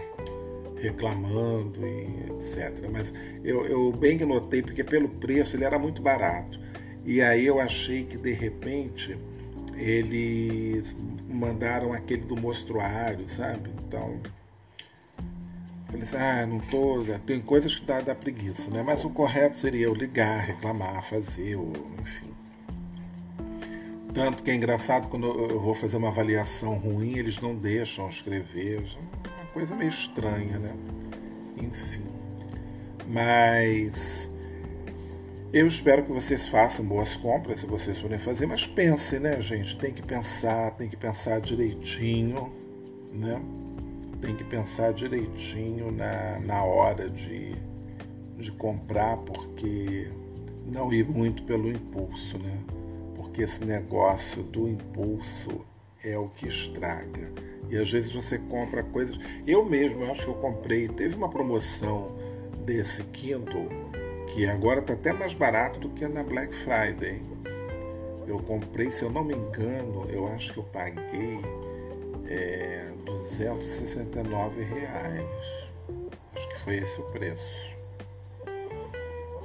reclamando 0.82 1.86
e 1.86 2.32
etc. 2.32 2.90
Mas 2.92 3.14
eu, 3.44 3.68
eu 3.68 3.92
bem 3.92 4.18
que 4.18 4.26
notei, 4.26 4.64
porque 4.64 4.84
pelo 4.84 5.10
preço 5.10 5.56
ele 5.56 5.64
era 5.64 5.78
muito 5.78 6.02
barato. 6.02 6.63
E 7.06 7.22
aí 7.22 7.46
eu 7.46 7.60
achei 7.60 8.06
que 8.06 8.18
de 8.18 8.32
repente 8.32 9.18
eles 9.76 10.96
mandaram 11.28 11.92
aquele 11.94 12.22
do 12.22 12.36
mostruário, 12.38 13.28
sabe? 13.28 13.70
Então, 13.86 14.20
falei 15.88 16.04
assim, 16.04 16.18
ah, 16.18 16.46
não 16.46 16.60
tô. 16.60 17.04
Tem 17.26 17.42
coisas 17.42 17.76
que 17.76 17.86
dá, 17.86 18.00
dá 18.00 18.16
preguiça, 18.16 18.70
né? 18.72 18.82
Mas 18.84 19.04
o 19.04 19.10
correto 19.10 19.58
seria 19.58 19.86
eu 19.86 19.94
ligar, 19.94 20.46
reclamar, 20.46 21.04
fazer, 21.04 21.56
ou, 21.56 21.74
enfim. 22.02 22.32
Tanto 24.14 24.44
que 24.44 24.52
é 24.52 24.56
engraçado 24.56 25.08
quando 25.08 25.26
eu 25.26 25.60
vou 25.60 25.74
fazer 25.74 25.98
uma 25.98 26.10
avaliação 26.10 26.76
ruim, 26.76 27.18
eles 27.18 27.42
não 27.42 27.56
deixam 27.56 28.08
escrever. 28.08 28.84
Uma 29.26 29.48
coisa 29.52 29.76
meio 29.76 29.90
estranha, 29.90 30.60
né? 30.60 30.76
Enfim. 31.58 32.04
Mas 33.08 34.23
eu 35.54 35.68
espero 35.68 36.04
que 36.04 36.12
vocês 36.12 36.48
façam 36.48 36.84
boas 36.84 37.16
compras, 37.16 37.60
se 37.60 37.68
vocês 37.68 38.00
forem 38.00 38.18
fazer, 38.18 38.48
mas 38.48 38.66
pensem, 38.66 39.20
né, 39.20 39.40
gente? 39.40 39.78
Tem 39.78 39.94
que 39.94 40.02
pensar, 40.02 40.72
tem 40.72 40.90
que 40.90 40.98
pensar 40.98 41.40
direitinho, 41.40 42.52
né? 43.14 43.40
Tem 44.20 44.36
que 44.36 44.44
pensar 44.44 44.92
direitinho 44.94 45.92
na, 45.92 46.40
na 46.40 46.64
hora 46.64 47.08
de, 47.08 47.54
de 48.36 48.52
comprar, 48.54 49.18
porque 49.18 50.10
não 50.66 50.92
ir 50.92 51.08
muito 51.08 51.44
pelo 51.44 51.70
impulso, 51.70 52.40
né? 52.40 52.58
Porque 53.14 53.44
esse 53.44 53.64
negócio 53.64 54.42
do 54.42 54.68
impulso 54.68 55.64
é 56.04 56.18
o 56.18 56.30
que 56.30 56.48
estraga. 56.48 57.32
E 57.70 57.78
às 57.78 57.92
vezes 57.92 58.12
você 58.12 58.40
compra 58.40 58.82
coisas. 58.82 59.20
Eu 59.46 59.64
mesmo, 59.64 60.04
acho 60.06 60.24
que 60.24 60.32
eu 60.32 60.36
comprei, 60.36 60.88
teve 60.88 61.16
uma 61.16 61.30
promoção 61.30 62.08
desse 62.66 63.04
Kindle 63.04 63.70
que 64.34 64.48
agora 64.48 64.80
está 64.80 64.94
até 64.94 65.14
mais 65.14 65.34
barato 65.36 65.80
do 65.80 65.90
que 65.90 66.08
na 66.08 66.24
Black 66.24 66.56
Friday. 66.56 67.22
Eu 68.28 68.40
comprei, 68.40 68.90
se 68.90 69.04
eu 69.04 69.12
não 69.12 69.24
me 69.24 69.36
engano, 69.36 70.10
eu 70.10 70.28
acho 70.28 70.54
que 70.54 70.60
eu 70.60 70.64
paguei 70.64 71.40
é, 72.28 72.88
269 73.06 74.64
reais. 74.64 75.28
Acho 76.36 76.50
que 76.50 76.60
foi 76.60 76.76
esse 76.78 77.00
o 77.00 77.04
preço. 77.12 77.74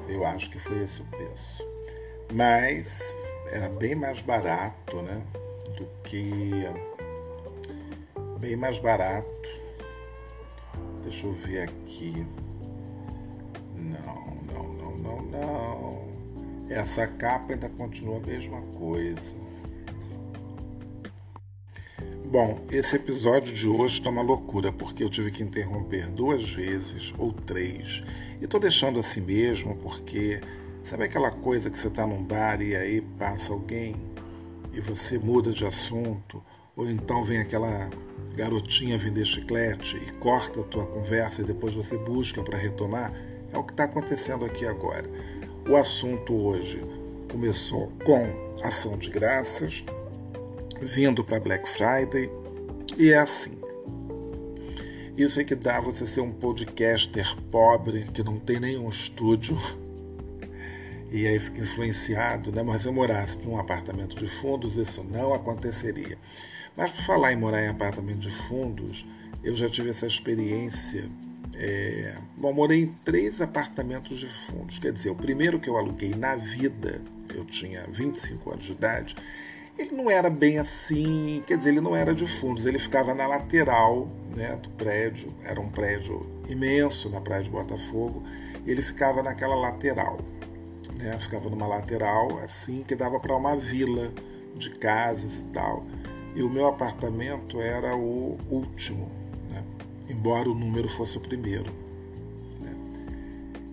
Eu 0.09 0.24
acho 0.24 0.51
que 0.51 0.59
foi 0.59 0.83
esse 0.83 1.03
o 1.03 1.05
preço. 1.05 1.68
Mas 2.33 3.14
era 3.51 3.68
bem 3.68 3.94
mais 3.94 4.22
barato, 4.22 5.03
né? 5.03 5.22
Do 5.77 5.87
que. 6.05 6.64
Bem 8.38 8.57
mais 8.57 8.79
barato. 8.79 9.29
Deixa 11.03 11.27
eu 11.27 11.33
ver 11.35 11.62
aqui. 11.64 12.27
Não, 13.74 14.38
não, 15.09 15.23
não. 15.23 16.09
Essa 16.68 17.07
capa 17.07 17.55
ainda 17.55 17.68
continua 17.68 18.18
a 18.18 18.21
mesma 18.21 18.61
coisa. 18.79 19.49
Bom, 22.31 22.61
esse 22.71 22.97
episódio 22.97 23.55
de 23.55 23.66
hoje 23.66 24.01
está 24.01 24.11
uma 24.11 24.21
loucura, 24.21 24.71
porque 24.71 25.03
eu 25.03 25.09
tive 25.09 25.31
que 25.31 25.42
interromper 25.42 26.09
duas 26.09 26.47
vezes 26.53 27.14
ou 27.16 27.33
três. 27.33 28.05
E 28.38 28.44
estou 28.44 28.61
deixando 28.61 29.01
assim 29.01 29.23
mesmo, 29.23 29.77
porque 29.77 30.40
sabe 30.85 31.05
aquela 31.05 31.31
coisa 31.31 31.71
que 31.71 31.79
você 31.79 31.88
está 31.88 32.07
num 32.07 32.23
bar 32.23 32.61
e 32.61 32.77
aí 32.77 33.01
passa 33.01 33.55
alguém 33.55 33.97
e 34.75 34.81
você 34.81 35.18
muda 35.18 35.53
de 35.53 35.64
assunto, 35.64 36.42
ou 36.77 36.90
então 36.90 37.25
vem 37.25 37.38
aquela 37.38 37.88
garotinha 38.37 38.99
vender 38.99 39.25
chiclete 39.25 39.97
e 39.97 40.12
corta 40.18 40.61
a 40.61 40.64
tua 40.64 40.85
conversa 40.85 41.40
e 41.40 41.44
depois 41.47 41.75
você 41.75 41.97
busca 41.97 42.42
para 42.42 42.59
retomar? 42.59 43.11
É 43.52 43.58
o 43.58 43.64
que 43.64 43.72
está 43.72 43.84
acontecendo 43.84 44.44
aqui 44.44 44.66
agora. 44.66 45.08
O 45.68 45.76
assunto 45.76 46.34
hoje 46.34 46.82
começou 47.30 47.92
com 48.04 48.48
ação 48.62 48.96
de 48.96 49.11
graças, 49.11 49.84
vindo 50.80 51.24
para 51.24 51.40
Black 51.40 51.68
Friday, 51.68 52.30
e 52.96 53.11
é 53.11 53.18
assim. 53.18 53.58
Isso 55.16 55.40
é 55.40 55.44
que 55.44 55.54
dá 55.54 55.80
você 55.80 56.06
ser 56.06 56.20
um 56.20 56.32
podcaster 56.32 57.37
pobre, 57.50 58.04
que 58.14 58.22
não 58.22 58.38
tem 58.38 58.61
nenhum 58.61 58.88
estúdio, 58.88 59.58
e 61.11 61.26
aí 61.26 61.38
fica 61.38 61.61
influenciado, 61.61 62.52
né? 62.52 62.62
Mas 62.62 62.82
se 62.82 62.88
eu 62.88 62.92
morasse 62.92 63.38
num 63.38 63.58
apartamento 63.58 64.16
de 64.16 64.26
fundos, 64.26 64.76
isso 64.76 65.04
não 65.04 65.34
aconteceria. 65.34 66.16
Mas 66.76 66.92
por 66.92 67.02
falar 67.02 67.32
em 67.32 67.37
morar 67.37 67.64
em 67.64 67.68
apartamento 67.68 68.20
de 68.20 68.30
fundos, 68.30 69.04
eu 69.42 69.54
já 69.54 69.68
tive 69.68 69.90
essa 69.90 70.06
experiência 70.06 71.11
é, 71.54 72.14
bom, 72.37 72.52
morei 72.52 72.82
em 72.82 72.94
três 73.04 73.40
apartamentos 73.40 74.18
de 74.18 74.26
fundos. 74.26 74.78
Quer 74.78 74.92
dizer, 74.92 75.11
o 75.11 75.14
primeiro 75.14 75.58
que 75.58 75.68
eu 75.68 75.76
aluguei 75.76 76.14
na 76.14 76.37
vida, 76.37 77.00
eu 77.34 77.44
tinha 77.44 77.84
25 77.88 78.52
anos 78.52 78.64
de 78.64 78.72
idade, 78.72 79.16
ele 79.78 79.94
não 79.94 80.11
era 80.11 80.28
bem 80.28 80.58
assim, 80.58 81.42
quer 81.46 81.56
dizer, 81.56 81.70
ele 81.70 81.80
não 81.80 81.94
era 81.94 82.12
de 82.12 82.26
fundos, 82.26 82.66
ele 82.66 82.80
ficava 82.80 83.14
na 83.14 83.26
lateral 83.26 84.08
né, 84.37 84.56
do 84.56 84.68
prédio, 84.70 85.32
era 85.44 85.61
um 85.61 85.68
prédio 85.68 86.26
imenso 86.48 87.08
na 87.08 87.20
praia 87.20 87.44
de 87.44 87.50
Botafogo, 87.50 88.24
ele 88.66 88.82
ficava 88.82 89.22
naquela 89.22 89.54
lateral, 89.54 90.18
né, 90.98 91.16
ficava 91.20 91.48
numa 91.48 91.66
lateral 91.66 92.40
assim 92.42 92.82
que 92.82 92.96
dava 92.96 93.20
para 93.20 93.37
uma 93.37 93.54
vila 93.54 94.12
de 94.56 94.70
casas 94.70 95.37
e 95.37 95.44
tal. 95.52 95.87
E 96.34 96.42
o 96.42 96.50
meu 96.50 96.66
apartamento 96.66 97.61
era 97.61 97.96
o 97.96 98.37
último, 98.50 99.08
embora 100.09 100.49
o 100.49 100.55
número 100.55 100.88
fosse 100.88 101.18
o 101.18 101.21
primeiro. 101.21 101.71
Né? 102.61 102.75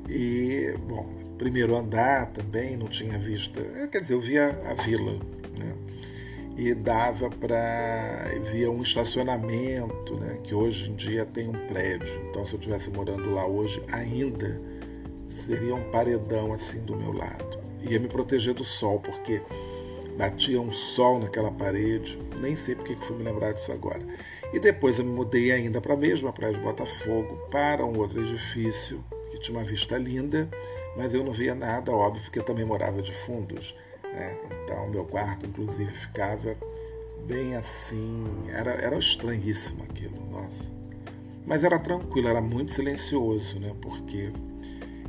E, 0.10 0.76
bom, 0.88 1.08
primeiro 1.38 1.76
andar 1.76 2.28
também 2.28 2.78
não 2.78 2.88
tinha 2.88 3.18
vista, 3.18 3.60
é, 3.60 3.88
quer 3.88 4.02
dizer, 4.02 4.14
eu 4.14 4.22
via 4.22 4.60
a 4.70 4.74
vila, 4.74 5.14
né? 5.58 5.74
e 6.58 6.74
dava 6.74 7.30
para 7.30 8.30
via 8.52 8.72
um 8.72 8.82
estacionamento, 8.82 10.16
né? 10.16 10.40
que 10.44 10.56
hoje 10.56 10.90
em 10.90 10.96
dia 10.96 11.26
tem 11.26 11.50
um 11.50 11.68
prédio. 11.68 12.14
Então, 12.30 12.46
se 12.46 12.54
eu 12.54 12.60
estivesse 12.60 12.90
morando 12.90 13.34
lá 13.34 13.46
hoje, 13.46 13.82
ainda 13.92 14.60
seria 15.30 15.76
um 15.76 15.92
paredão 15.92 16.54
assim 16.54 16.80
do 16.80 16.96
meu 16.96 17.12
lado. 17.12 17.60
Ia 17.82 18.00
me 18.00 18.08
proteger 18.08 18.54
do 18.54 18.64
sol, 18.64 19.00
porque 19.00 19.42
batia 20.18 20.60
um 20.62 20.72
sol 20.72 21.20
naquela 21.20 21.52
parede. 21.52 22.18
Nem 22.40 22.56
sei 22.56 22.76
porque 22.76 22.96
que 22.96 23.06
fui 23.06 23.18
me 23.18 23.24
lembrar 23.24 23.54
disso 23.54 23.72
agora. 23.72 24.02
E 24.54 24.60
depois 24.60 25.00
eu 25.00 25.06
me 25.06 25.12
mudei 25.12 25.52
ainda 25.52 25.82
para 25.82 25.94
a 25.94 25.98
mesma 25.98 26.32
praia 26.32 26.54
de 26.54 26.60
Botafogo, 26.60 27.38
para 27.52 27.86
um 27.86 27.98
outro 27.98 28.22
edifício 28.22 29.04
que 29.32 29.40
tinha 29.40 29.58
uma 29.58 29.66
vista 29.66 29.98
linda, 29.98 30.50
mas 30.96 31.14
eu 31.14 31.24
não 31.24 31.34
via 31.34 31.54
nada, 31.54 31.92
óbvio, 31.92 32.24
porque 32.24 32.40
eu 32.40 32.44
também 32.44 32.66
morava 32.66 33.02
de 33.02 33.12
fundos. 33.12 33.76
Né? 34.04 34.38
Então, 34.64 34.90
meu 34.90 35.04
quarto, 35.06 35.46
inclusive, 35.46 35.92
ficava 35.92 36.56
bem 37.26 37.56
assim. 37.56 38.26
Era, 38.50 38.72
era 38.72 38.98
estranhíssimo 38.98 39.84
aquilo, 39.84 40.16
nossa. 40.32 40.64
Mas 41.46 41.64
era 41.64 41.78
tranquilo, 41.78 42.28
era 42.28 42.42
muito 42.42 42.74
silencioso, 42.74 43.60
né? 43.60 43.74
Porque. 43.82 44.32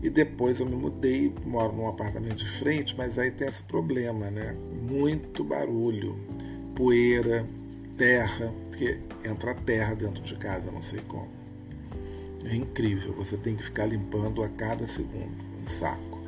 E 0.03 0.11
depois 0.11 0.61
eu 0.61 0.66
me 0.66 0.77
mudei, 0.77 1.33
moro 1.44 1.72
num 1.72 1.88
apartamento 1.88 2.37
de 2.37 2.49
frente, 2.49 2.94
mas 2.96 3.18
aí 3.18 3.31
tem 3.31 3.49
esse 3.49 3.62
problema, 3.62 4.31
né? 4.31 4.55
Muito 4.88 5.42
barulho, 5.42 6.14
poeira, 6.75 7.46
terra, 7.96 8.52
porque 8.68 8.98
entra 9.24 9.54
terra 9.54 9.94
dentro 9.94 10.22
de 10.22 10.37
casa, 10.37 10.70
não 10.70 10.82
sei 10.82 11.00
como. 11.09 11.28
É 12.44 12.54
incrível, 12.54 13.12
você 13.14 13.37
tem 13.37 13.56
que 13.56 13.64
ficar 13.64 13.87
limpando 13.87 14.42
a 14.42 14.48
cada 14.48 14.87
segundo, 14.87 15.44
um 15.62 15.66
saco. 15.66 16.20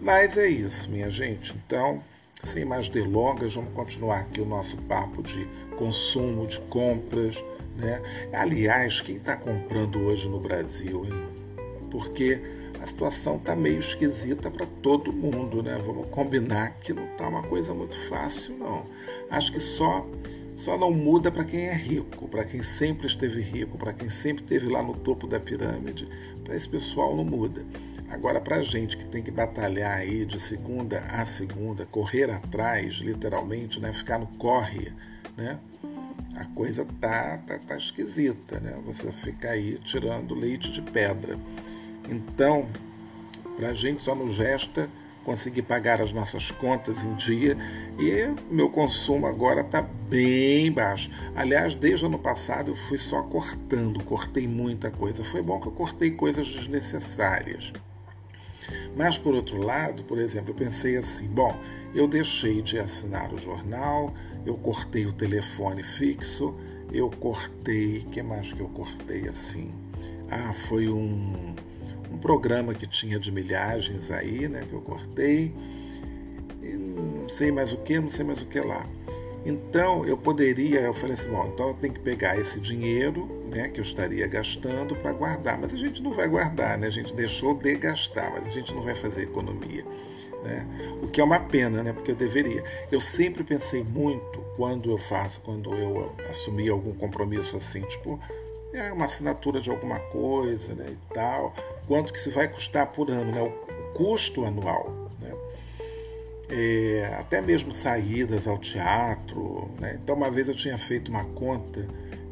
Mas 0.00 0.36
é 0.36 0.48
isso, 0.48 0.90
minha 0.90 1.08
gente. 1.10 1.54
Então, 1.66 2.02
sem 2.44 2.64
mais 2.64 2.88
delongas, 2.88 3.54
vamos 3.54 3.72
continuar 3.72 4.20
aqui 4.20 4.40
o 4.40 4.46
nosso 4.46 4.76
papo 4.82 5.22
de 5.22 5.46
consumo, 5.76 6.46
de 6.46 6.60
compras. 6.60 7.42
Né? 7.76 8.00
Aliás, 8.32 9.00
quem 9.00 9.16
está 9.16 9.36
comprando 9.36 10.00
hoje 10.00 10.28
no 10.28 10.38
Brasil, 10.38 11.04
hein? 11.04 11.28
Porque 11.90 12.40
a 12.80 12.86
situação 12.86 13.36
está 13.36 13.56
meio 13.56 13.78
esquisita 13.78 14.50
para 14.50 14.66
todo 14.82 15.12
mundo, 15.12 15.62
né? 15.62 15.80
Vamos 15.84 16.08
combinar 16.10 16.74
que 16.80 16.92
não 16.92 17.06
está 17.06 17.26
uma 17.26 17.42
coisa 17.42 17.74
muito 17.74 17.98
fácil, 18.08 18.56
não. 18.56 18.84
Acho 19.30 19.52
que 19.52 19.60
só 19.60 20.06
só 20.58 20.76
não 20.76 20.90
muda 20.90 21.30
para 21.30 21.44
quem 21.44 21.66
é 21.66 21.72
rico, 21.72 22.28
para 22.28 22.44
quem 22.44 22.60
sempre 22.62 23.06
esteve 23.06 23.40
rico, 23.40 23.78
para 23.78 23.92
quem 23.92 24.08
sempre 24.08 24.42
esteve 24.42 24.68
lá 24.68 24.82
no 24.82 24.92
topo 24.92 25.26
da 25.28 25.38
pirâmide. 25.38 26.06
Para 26.42 26.56
esse 26.56 26.68
pessoal 26.68 27.16
não 27.16 27.24
muda. 27.24 27.64
Agora, 28.10 28.40
para 28.40 28.56
a 28.56 28.62
gente 28.62 28.96
que 28.96 29.04
tem 29.04 29.22
que 29.22 29.30
batalhar 29.30 29.98
aí 29.98 30.24
de 30.24 30.40
segunda 30.40 30.98
a 31.10 31.24
segunda, 31.24 31.86
correr 31.86 32.30
atrás, 32.30 32.94
literalmente, 32.94 33.78
né? 33.78 33.92
ficar 33.92 34.18
no 34.18 34.26
corre, 34.26 34.92
né? 35.36 35.58
a 36.34 36.44
coisa 36.46 36.84
tá, 37.00 37.38
tá, 37.46 37.58
tá 37.58 37.76
esquisita. 37.76 38.58
Né? 38.58 38.76
Você 38.86 39.12
fica 39.12 39.50
aí 39.50 39.78
tirando 39.84 40.34
leite 40.34 40.72
de 40.72 40.82
pedra. 40.82 41.38
Então, 42.08 42.68
para 43.56 43.68
a 43.68 43.74
gente 43.74 44.02
só 44.02 44.14
nos 44.14 44.38
resta 44.38 44.88
conseguir 45.28 45.60
pagar 45.60 46.00
as 46.00 46.10
nossas 46.10 46.50
contas 46.50 47.04
em 47.04 47.14
dia 47.16 47.54
e 47.98 48.34
meu 48.50 48.70
consumo 48.70 49.26
agora 49.26 49.60
está 49.60 49.82
bem 49.82 50.72
baixo. 50.72 51.10
Aliás, 51.36 51.74
desde 51.74 52.06
ano 52.06 52.18
passado 52.18 52.70
eu 52.70 52.76
fui 52.76 52.96
só 52.96 53.20
cortando, 53.20 54.02
cortei 54.04 54.48
muita 54.48 54.90
coisa. 54.90 55.22
Foi 55.22 55.42
bom 55.42 55.60
que 55.60 55.66
eu 55.66 55.72
cortei 55.72 56.12
coisas 56.12 56.46
desnecessárias. 56.46 57.74
Mas 58.96 59.18
por 59.18 59.34
outro 59.34 59.62
lado, 59.62 60.02
por 60.04 60.16
exemplo, 60.16 60.52
eu 60.52 60.54
pensei 60.54 60.96
assim: 60.96 61.26
bom, 61.26 61.54
eu 61.94 62.08
deixei 62.08 62.62
de 62.62 62.78
assinar 62.78 63.30
o 63.30 63.38
jornal, 63.38 64.14
eu 64.46 64.54
cortei 64.56 65.04
o 65.04 65.12
telefone 65.12 65.82
fixo, 65.82 66.54
eu 66.90 67.10
cortei. 67.10 68.06
que 68.10 68.22
mais 68.22 68.50
que 68.50 68.60
eu 68.60 68.68
cortei 68.68 69.28
assim? 69.28 69.70
Ah, 70.30 70.54
foi 70.54 70.88
um 70.88 71.54
um 72.10 72.18
programa 72.18 72.74
que 72.74 72.86
tinha 72.86 73.18
de 73.18 73.30
milhagens 73.30 74.10
aí, 74.10 74.48
né, 74.48 74.64
que 74.68 74.72
eu 74.72 74.80
cortei. 74.80 75.52
Não 76.62 77.28
sei 77.28 77.52
mais 77.52 77.72
o 77.72 77.76
que, 77.78 77.98
não 78.00 78.10
sei 78.10 78.24
mais 78.24 78.40
o 78.40 78.46
que 78.46 78.60
lá. 78.60 78.86
Então 79.44 80.04
eu 80.04 80.16
poderia, 80.16 80.80
eu 80.80 80.94
falei 80.94 81.14
assim, 81.14 81.30
bom, 81.30 81.50
então 81.52 81.68
eu 81.68 81.74
tenho 81.74 81.94
que 81.94 82.00
pegar 82.00 82.38
esse 82.38 82.58
dinheiro 82.58 83.42
né, 83.50 83.68
que 83.68 83.80
eu 83.80 83.82
estaria 83.82 84.26
gastando 84.26 84.94
para 84.96 85.12
guardar. 85.12 85.58
Mas 85.58 85.72
a 85.72 85.76
gente 85.76 86.02
não 86.02 86.12
vai 86.12 86.28
guardar, 86.28 86.76
né? 86.76 86.86
A 86.86 86.90
gente 86.90 87.14
deixou 87.14 87.54
de 87.54 87.74
gastar, 87.76 88.30
mas 88.30 88.46
a 88.46 88.50
gente 88.50 88.74
não 88.74 88.82
vai 88.82 88.94
fazer 88.94 89.22
economia. 89.22 89.84
Né? 90.42 90.66
O 91.02 91.08
que 91.08 91.20
é 91.20 91.24
uma 91.24 91.40
pena, 91.40 91.82
né? 91.82 91.92
Porque 91.92 92.10
eu 92.10 92.16
deveria. 92.16 92.64
Eu 92.90 93.00
sempre 93.00 93.42
pensei 93.42 93.82
muito 93.82 94.40
quando 94.56 94.90
eu 94.90 94.98
faço, 94.98 95.40
quando 95.40 95.72
eu 95.74 96.12
assumi 96.28 96.68
algum 96.68 96.92
compromisso 96.92 97.56
assim, 97.56 97.80
tipo, 97.82 98.20
é 98.72 98.92
uma 98.92 99.06
assinatura 99.06 99.60
de 99.60 99.70
alguma 99.70 99.98
coisa, 99.98 100.74
né, 100.74 100.86
e 100.90 101.14
tal, 101.14 101.54
quanto 101.88 102.12
que 102.12 102.20
se 102.20 102.30
vai 102.30 102.46
custar 102.46 102.86
por 102.92 103.10
ano, 103.10 103.32
né? 103.32 103.42
O 103.42 103.92
custo 103.94 104.44
anual, 104.44 105.10
né? 105.20 105.34
É, 106.48 107.16
até 107.18 107.40
mesmo 107.40 107.72
saídas 107.72 108.46
ao 108.46 108.58
teatro, 108.58 109.68
né? 109.80 109.98
Então 110.00 110.14
uma 110.14 110.30
vez 110.30 110.46
eu 110.46 110.54
tinha 110.54 110.78
feito 110.78 111.08
uma 111.10 111.24
conta 111.24 111.88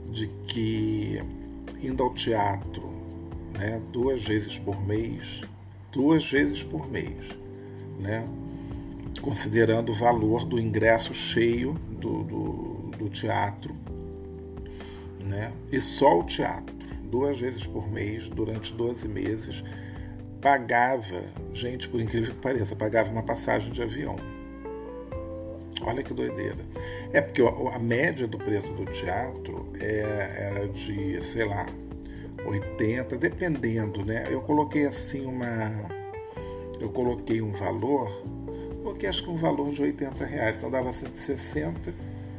de 0.09 0.29
que 0.47 1.21
indo 1.83 2.03
ao 2.03 2.13
teatro, 2.15 2.95
né, 3.59 3.81
duas 3.93 4.23
vezes 4.23 4.59
por 4.59 4.81
mês, 4.87 5.43
duas 5.93 6.31
vezes 6.31 6.63
por 6.63 6.89
mês, 6.91 7.27
né? 7.99 8.27
considerando 9.21 9.91
o 9.91 9.95
valor 9.95 10.45
do 10.45 10.61
ingresso 10.61 11.15
cheio 11.15 11.73
do, 11.91 12.23
do, 12.23 12.91
do 12.99 13.09
teatro, 13.09 13.75
né? 15.19 15.53
e 15.73 15.81
só 15.81 16.21
o 16.21 16.25
teatro, 16.25 16.76
duas 17.17 17.41
vezes 17.41 17.65
por 17.65 17.91
mês, 17.91 18.29
durante 18.29 18.75
12 18.75 19.09
meses, 19.09 19.65
pagava, 20.39 21.25
gente, 21.55 21.89
por 21.89 21.99
incrível 21.99 22.35
que 22.35 22.41
pareça, 22.41 22.77
pagava 22.77 23.11
uma 23.11 23.23
passagem 23.23 23.73
de 23.73 23.83
avião. 23.83 24.17
Olha 25.81 26.03
que 26.03 26.13
doideira. 26.13 26.59
É 27.15 27.23
porque 27.23 27.41
a 27.41 27.79
média 27.79 28.27
do 28.27 28.37
preço 28.37 28.71
do 28.75 28.85
teatro 28.85 29.73
é, 29.81 30.51
era 30.53 30.69
de, 30.69 31.23
sei 31.23 31.47
lá, 31.47 31.67
80, 32.45 33.17
dependendo, 33.17 34.05
né? 34.05 34.27
Eu 34.29 34.43
coloquei 34.43 34.85
assim 34.85 35.25
uma 35.25 35.89
eu 36.79 36.91
coloquei 36.91 37.41
um 37.41 37.53
valor, 37.53 38.23
coloquei 38.83 39.09
acho 39.09 39.25
que 39.25 39.31
um 39.31 39.37
valor 39.37 39.71
de 39.71 39.81
80 39.81 40.23
reais, 40.27 40.59
então 40.59 40.71
dava 40.71 40.93
160, 40.93 41.95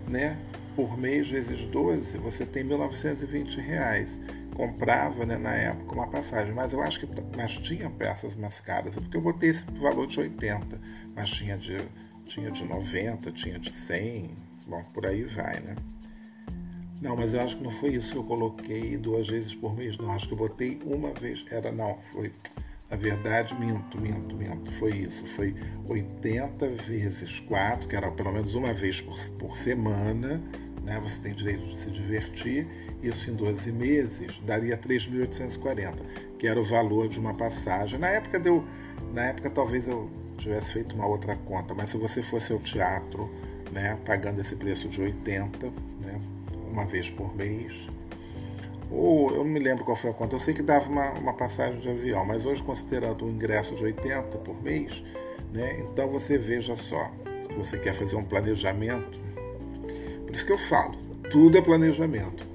né? 0.07 0.37
Por 0.77 0.95
mês 0.95 1.27
vezes 1.27 1.65
12, 1.71 2.19
você 2.19 2.45
tem 2.45 2.63
1.920 2.63 3.57
reais. 3.57 4.19
Comprava, 4.55 5.25
né, 5.25 5.35
na 5.35 5.53
época, 5.55 5.95
uma 5.95 6.07
passagem, 6.07 6.53
mas 6.53 6.71
eu 6.71 6.83
acho 6.83 6.99
que 6.99 7.07
mas 7.35 7.53
tinha 7.53 7.89
peças 7.89 8.35
mais 8.35 8.59
caras, 8.59 8.95
é 8.95 9.01
porque 9.01 9.17
eu 9.17 9.21
botei 9.21 9.49
esse 9.49 9.63
valor 9.71 10.05
de 10.05 10.19
80, 10.19 10.79
mas 11.15 11.31
tinha 11.31 11.57
de, 11.57 11.79
tinha 12.27 12.51
de 12.51 12.63
90, 12.63 13.31
tinha 13.31 13.57
de 13.57 13.75
100, 13.75 14.29
bom, 14.67 14.83
por 14.93 15.07
aí 15.07 15.23
vai, 15.23 15.59
né? 15.61 15.75
Não, 17.01 17.15
mas 17.15 17.33
eu 17.33 17.41
acho 17.41 17.57
que 17.57 17.63
não 17.63 17.71
foi 17.71 17.95
isso 17.95 18.11
que 18.11 18.19
eu 18.19 18.23
coloquei 18.23 18.97
duas 18.97 19.27
vezes 19.27 19.55
por 19.55 19.75
mês, 19.75 19.97
não. 19.97 20.11
Acho 20.11 20.27
que 20.27 20.33
eu 20.33 20.37
botei 20.37 20.79
uma 20.85 21.11
vez. 21.11 21.43
Era, 21.49 21.71
não, 21.71 21.97
foi 22.13 22.31
na 22.89 22.95
verdade, 22.95 23.53
minto, 23.55 23.99
minto, 23.99 24.35
minto. 24.35 24.71
Foi 24.73 24.91
isso. 24.91 25.25
Foi 25.27 25.55
80 25.87 26.67
vezes 26.69 27.39
4, 27.41 27.87
que 27.87 27.95
era 27.95 28.09
pelo 28.11 28.31
menos 28.31 28.55
uma 28.55 28.73
vez 28.73 29.01
por, 29.01 29.17
por 29.37 29.57
semana. 29.57 30.41
Né? 30.87 30.97
Você 31.03 31.21
tem 31.21 31.33
direito 31.33 31.65
de 31.65 31.79
se 31.79 31.91
divertir. 31.91 32.65
Isso 33.03 33.29
em 33.29 33.35
12 33.35 33.71
meses 33.71 34.39
daria 34.43 34.75
3.840, 34.77 35.93
que 36.39 36.47
era 36.47 36.59
o 36.59 36.63
valor 36.63 37.09
de 37.09 37.19
uma 37.19 37.33
passagem. 37.33 37.99
Na 37.99 38.07
época 38.07 38.39
deu. 38.39 38.63
Na 39.13 39.25
época 39.25 39.49
talvez 39.49 39.87
eu 39.87 40.09
tivesse 40.37 40.73
feito 40.73 40.95
uma 40.95 41.05
outra 41.05 41.35
conta, 41.35 41.73
mas 41.75 41.91
se 41.91 41.97
você 41.97 42.23
fosse 42.23 42.53
ao 42.53 42.59
teatro, 42.59 43.29
né, 43.71 43.97
pagando 44.05 44.39
esse 44.39 44.55
preço 44.55 44.87
de 44.87 45.01
80, 45.01 45.67
né, 46.01 46.19
uma 46.71 46.85
vez 46.85 47.09
por 47.09 47.35
mês, 47.35 47.87
ou 48.89 49.31
eu 49.31 49.43
não 49.43 49.51
me 49.51 49.59
lembro 49.59 49.83
qual 49.83 49.97
foi 49.97 50.11
a 50.11 50.13
conta, 50.13 50.35
eu 50.35 50.39
sei 50.39 50.53
que 50.53 50.61
dava 50.61 50.89
uma, 50.89 51.11
uma 51.11 51.33
passagem 51.33 51.79
de 51.79 51.89
avião, 51.89 52.23
mas 52.25 52.45
hoje 52.45 52.61
considerando 52.61 53.25
um 53.25 53.29
ingresso 53.29 53.75
de 53.75 53.83
80 53.83 54.37
por 54.39 54.61
mês, 54.61 55.03
né, 55.53 55.79
então 55.79 56.07
você 56.07 56.37
veja 56.37 56.75
só, 56.75 57.11
se 57.41 57.53
você 57.55 57.79
quer 57.79 57.93
fazer 57.93 58.15
um 58.15 58.23
planejamento, 58.23 59.26
isso 60.37 60.45
que 60.45 60.51
eu 60.51 60.57
falo, 60.59 60.95
tudo 61.31 61.57
é 61.57 61.61
planejamento. 61.61 62.45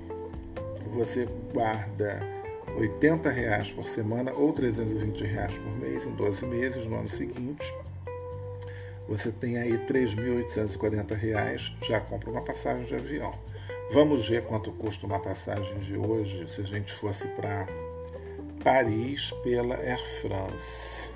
Você 0.95 1.29
guarda 1.53 2.23
80 2.79 3.29
reais 3.29 3.73
por 3.73 3.85
semana 3.85 4.33
ou 4.33 4.53
320 4.53 5.25
reais 5.25 5.53
por 5.59 5.77
mês 5.79 6.07
em 6.07 6.13
12 6.13 6.47
meses 6.47 6.87
no 6.87 6.95
ano 6.95 7.09
seguinte. 7.09 7.75
Você 9.09 9.33
tem 9.33 9.59
aí 9.59 9.77
3.840 9.79 11.13
reais, 11.17 11.77
já 11.83 11.99
compra 11.99 12.31
uma 12.31 12.43
passagem 12.43 12.85
de 12.85 12.95
avião. 12.95 13.35
Vamos 13.91 14.29
ver 14.29 14.45
quanto 14.45 14.71
custa 14.71 15.05
uma 15.05 15.19
passagem 15.19 15.77
de 15.79 15.97
hoje 15.97 16.49
se 16.49 16.61
a 16.61 16.65
gente 16.65 16.93
fosse 16.93 17.27
para 17.27 17.67
Paris 18.63 19.33
pela 19.43 19.75
Air 19.75 20.21
France. 20.21 21.11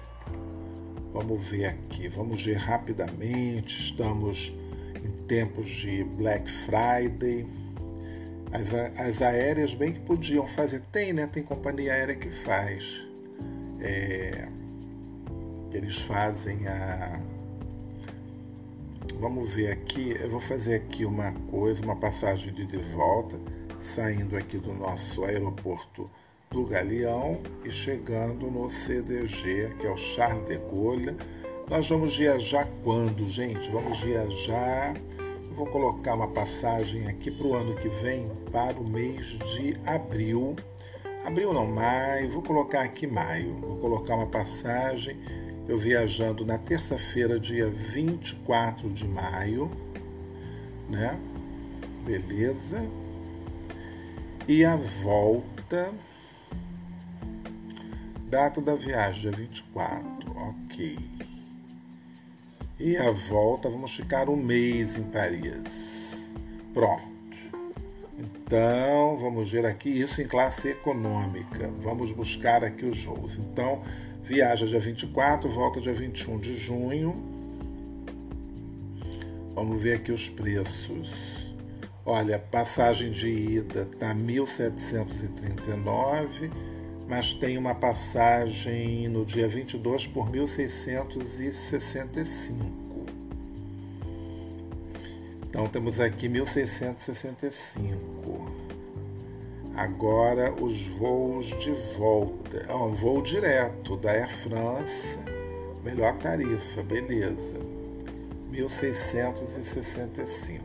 Vamos 1.13 1.47
ver 1.47 1.67
aqui, 1.67 2.09
vamos 2.09 2.45
ver 2.45 2.57
rapidamente. 2.57 3.79
Estamos 3.79 4.53
tempos 5.27 5.69
de 5.69 6.05
Black 6.05 6.51
Friday. 6.51 7.47
As, 8.53 8.99
as 8.99 9.23
aéreas 9.23 9.75
bem 9.75 9.93
que 9.93 10.01
podiam 10.01 10.47
fazer, 10.47 10.83
tem, 10.93 11.13
né? 11.13 11.27
Tem 11.27 11.43
companhia 11.43 11.93
aérea 11.93 12.17
que 12.17 12.31
faz. 12.31 13.03
É, 13.81 14.49
eles 15.73 15.99
fazem 15.99 16.67
a 16.67 17.21
Vamos 19.19 19.55
ver 19.55 19.73
aqui, 19.73 20.15
eu 20.21 20.29
vou 20.29 20.41
fazer 20.41 20.75
aqui 20.75 21.07
uma 21.07 21.33
coisa, 21.51 21.83
uma 21.83 21.97
passagem 21.97 22.53
de, 22.53 22.67
de 22.67 22.77
volta, 22.77 23.41
saindo 23.95 24.37
aqui 24.37 24.59
do 24.59 24.75
nosso 24.75 25.25
aeroporto 25.25 26.11
do 26.51 26.67
Galeão 26.67 27.41
e 27.65 27.71
chegando 27.71 28.51
no 28.51 28.69
CDG, 28.69 29.75
que 29.81 29.87
é 29.87 29.91
o 29.91 29.97
Charles 29.97 30.47
de 30.47 30.59
Gaulle. 30.59 31.17
Nós 31.69 31.89
vamos 31.89 32.17
viajar 32.17 32.69
quando, 32.85 33.27
gente? 33.27 33.69
Vamos 33.71 34.01
viajar. 34.01 34.95
Eu 35.19 35.55
vou 35.55 35.67
colocar 35.67 36.15
uma 36.15 36.29
passagem 36.29 37.09
aqui 37.09 37.31
para 37.31 37.47
o 37.47 37.55
ano 37.55 37.75
que 37.77 37.89
vem, 37.89 38.31
para 38.53 38.79
o 38.79 38.89
mês 38.89 39.27
de 39.55 39.75
abril. 39.85 40.55
Abril 41.25 41.53
não, 41.53 41.67
maio. 41.67 42.31
Vou 42.31 42.43
colocar 42.43 42.83
aqui 42.83 43.07
maio. 43.07 43.55
Vou 43.55 43.79
colocar 43.79 44.15
uma 44.15 44.27
passagem 44.27 45.17
eu 45.69 45.77
viajando 45.77 46.45
na 46.47 46.59
terça-feira, 46.59 47.41
dia 47.41 47.69
24 47.69 48.89
de 48.89 49.05
maio, 49.05 49.69
né? 50.89 51.19
Beleza. 52.05 52.81
E 54.47 54.65
a 54.65 54.77
volta. 54.77 55.93
Data 58.29 58.61
da 58.61 58.75
viagem, 58.75 59.23
dia 59.23 59.33
24, 59.33 60.31
ok. 60.37 61.26
E 62.79 62.97
a 62.97 63.11
volta, 63.11 63.69
vamos 63.69 63.95
ficar 63.95 64.29
um 64.29 64.37
mês 64.37 64.97
em 64.97 65.05
Paris. 65.05 65.63
Pronto. 66.75 67.17
Então, 68.19 69.17
vamos 69.19 69.51
ver 69.51 69.67
aqui 69.67 69.89
isso 69.89 70.23
em 70.23 70.27
classe 70.27 70.69
econômica. 70.69 71.69
Vamos 71.83 72.13
buscar 72.13 72.65
aqui 72.65 72.85
os 72.85 73.03
voos. 73.05 73.39
Então, 73.39 73.83
Viaja 74.27 74.67
dia 74.67 74.81
24, 74.81 75.49
volta 75.49 75.81
dia 75.81 75.95
21 75.95 76.41
de 76.41 76.59
junho. 76.59 77.15
Vamos 79.55 79.81
ver 79.81 79.99
aqui 79.99 80.11
os 80.11 80.29
preços. 80.29 81.09
Olha, 82.05 82.37
passagem 82.37 83.13
de 83.13 83.29
ida 83.29 83.87
tá 84.01 84.13
1.739, 84.13 86.51
mas 87.09 87.33
tem 87.33 87.57
uma 87.57 87.75
passagem 87.75 89.09
no 89.09 89.25
dia 89.25 89.49
22 89.49 90.07
por 90.09 90.31
1.665. 90.31 92.87
Então 95.49 95.67
temos 95.69 96.01
aqui 96.01 96.29
1.665. 96.29 97.97
Agora 99.77 100.53
os 100.61 100.89
voos 100.99 101.47
de 101.61 101.71
volta. 101.99 102.67
É 102.69 102.75
um 102.75 102.93
voo 102.93 103.23
direto 103.23 103.97
da 103.97 104.11
Air 104.11 104.29
France, 104.43 105.17
melhor 105.85 106.19
tarifa, 106.19 106.83
beleza. 106.83 107.61
1665. 108.51 110.65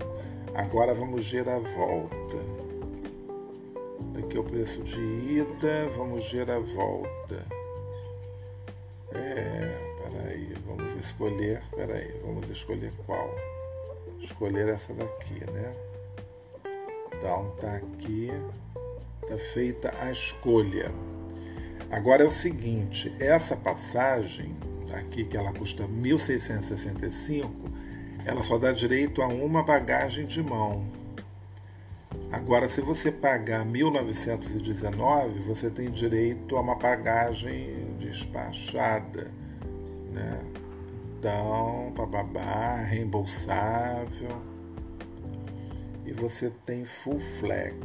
Agora 0.56 0.94
vamos 0.94 1.30
ver 1.30 1.48
a 1.48 1.60
volta. 1.60 2.71
É 4.34 4.40
o 4.40 4.44
preço 4.44 4.82
de 4.84 5.00
ida, 5.00 5.90
vamos 5.98 6.32
ver 6.32 6.50
a 6.50 6.60
volta. 6.60 7.46
É, 9.14 9.78
peraí, 10.04 10.54
vamos 10.66 10.96
escolher, 10.96 11.62
peraí, 11.76 12.20
vamos 12.24 12.50
escolher 12.50 12.92
qual? 13.06 13.30
Escolher 14.20 14.70
essa 14.70 14.94
daqui, 14.94 15.44
né? 15.52 15.74
Então 17.14 17.54
tá 17.60 17.76
aqui 17.76 18.32
Está 19.24 19.38
feita 19.38 19.94
a 20.02 20.12
escolha. 20.12 20.92
Agora 21.92 22.24
é 22.24 22.28
o 22.28 22.32
seguinte, 22.32 23.14
essa 23.20 23.56
passagem 23.56 24.56
aqui 24.94 25.24
que 25.24 25.38
ela 25.38 25.54
custa 25.54 25.84
1.665, 25.84 27.50
ela 28.26 28.44
só 28.44 28.58
dá 28.58 28.72
direito 28.72 29.22
a 29.22 29.28
uma 29.28 29.64
bagagem 29.64 30.26
de 30.26 30.42
mão. 30.42 30.86
Agora, 32.32 32.70
se 32.70 32.82
você 32.82 33.12
pagar 33.12 33.66
1919, 33.66 35.40
você 35.40 35.70
tem 35.70 35.92
direito 35.92 36.56
a 36.56 36.62
uma 36.62 36.76
bagagem 36.76 37.96
despachada, 38.00 39.30
né? 40.12 40.40
Então, 41.20 41.94
bababá, 41.96 42.78
reembolsável. 42.78 44.42
E 46.06 46.14
você 46.14 46.52
tem 46.66 46.86
full 46.86 47.20
flex. 47.20 47.76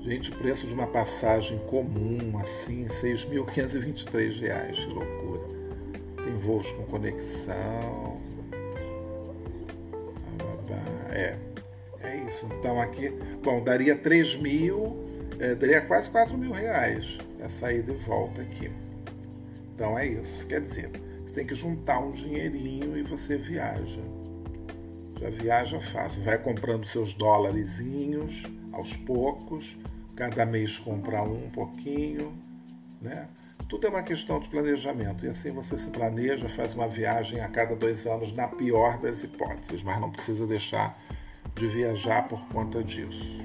Gente, 0.00 0.30
o 0.30 0.36
preço 0.36 0.66
de 0.66 0.72
uma 0.72 0.86
passagem 0.86 1.58
comum, 1.66 2.38
assim, 2.38 2.84
R$ 2.84 2.88
6.523, 2.88 4.74
que 4.74 4.94
loucura. 4.94 5.42
Tem 6.24 6.38
voos 6.38 6.70
com 6.72 6.84
conexão. 6.84 8.18
É, 11.10 11.36
é 12.10 12.24
isso. 12.24 12.46
Então 12.58 12.80
aqui, 12.80 13.10
bom, 13.42 13.62
daria 13.62 13.96
3 13.96 14.36
mil, 14.36 14.96
é, 15.38 15.54
daria 15.54 15.80
quase 15.80 16.10
4 16.10 16.36
mil 16.36 16.52
reais 16.52 17.18
essa 17.40 17.72
ida 17.72 17.92
e 17.92 17.96
volta 17.96 18.42
aqui. 18.42 18.70
Então 19.74 19.98
é 19.98 20.06
isso. 20.06 20.46
Quer 20.46 20.60
dizer, 20.60 20.90
você 21.24 21.34
tem 21.34 21.46
que 21.46 21.54
juntar 21.54 22.00
um 22.00 22.12
dinheirinho 22.12 22.96
e 22.96 23.02
você 23.02 23.36
viaja. 23.36 24.02
Já 25.18 25.30
viaja 25.30 25.80
fácil. 25.80 26.22
Vai 26.22 26.38
comprando 26.38 26.86
seus 26.86 27.12
dólarezinhos 27.14 28.44
aos 28.72 28.94
poucos 28.94 29.78
cada 30.16 30.44
mês 30.44 30.78
comprar 30.78 31.22
um 31.22 31.48
pouquinho, 31.48 32.34
né? 33.00 33.26
Tudo 33.68 33.86
é 33.86 33.90
uma 33.90 34.02
questão 34.02 34.38
de 34.40 34.48
planejamento. 34.48 35.24
E 35.24 35.28
assim 35.28 35.50
você 35.50 35.78
se 35.78 35.88
planeja, 35.88 36.48
faz 36.48 36.74
uma 36.74 36.88
viagem 36.88 37.40
a 37.40 37.48
cada 37.48 37.74
dois 37.76 38.06
anos, 38.06 38.34
na 38.34 38.48
pior 38.48 38.98
das 38.98 39.22
hipóteses, 39.22 39.82
mas 39.82 40.00
não 40.00 40.10
precisa 40.10 40.46
deixar 40.46 40.98
de 41.54 41.66
viajar 41.66 42.28
por 42.28 42.40
conta 42.48 42.82
disso. 42.82 43.40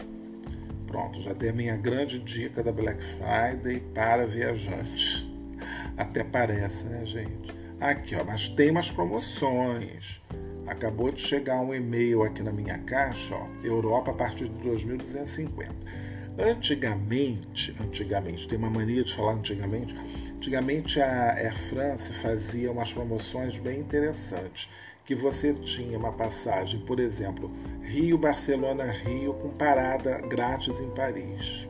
Pronto, 0.88 1.20
já 1.22 1.34
dei 1.34 1.49
a 1.49 1.53
minha 1.53 1.76
grande 1.76 2.20
dica 2.20 2.64
da 2.64 2.72
Black 2.72 3.03
Friday 3.03 3.82
para 3.93 4.26
viajantes. 4.26 5.26
Até 5.97 6.24
parece, 6.24 6.86
né, 6.86 7.06
gente? 7.06 7.53
Aqui, 7.80 8.16
ó, 8.16 8.24
mas 8.24 8.47
tem 8.47 8.72
umas 8.72 8.89
promoções. 8.89 10.22
Acabou 10.66 11.12
de 11.12 11.22
chegar 11.22 11.60
um 11.62 11.74
e-mail 11.74 12.24
aqui 12.24 12.41
na 12.41 12.51
minha 12.51 12.78
caixa, 12.80 13.36
ó, 13.36 13.47
Europa 13.64 14.12
a 14.12 14.14
partir 14.14 14.47
de 14.47 14.60
2250. 14.62 15.74
Antigamente, 16.38 17.74
antigamente, 17.80 18.47
tem 18.47 18.58
uma 18.58 18.70
mania 18.70 19.03
de 19.03 19.14
falar 19.14 19.34
antigamente, 19.34 19.95
antigamente 20.36 21.01
a 21.01 21.34
Air 21.36 21.58
France 21.70 22.12
fazia 22.14 22.72
umas 22.72 22.91
promoções 22.91 23.58
bem 23.58 23.80
interessantes, 23.80 24.70
que 25.06 25.14
você 25.14 25.53
tinha 25.53 25.97
uma 25.97 26.12
passagem, 26.12 26.80
por 26.80 26.99
exemplo, 26.99 27.51
Rio, 27.82 28.18
Barcelona, 28.18 28.86
Rio, 28.86 29.34
com 29.36 29.49
parada 29.49 30.20
grátis 30.22 30.82
em 30.82 30.89
Paris. 30.89 31.68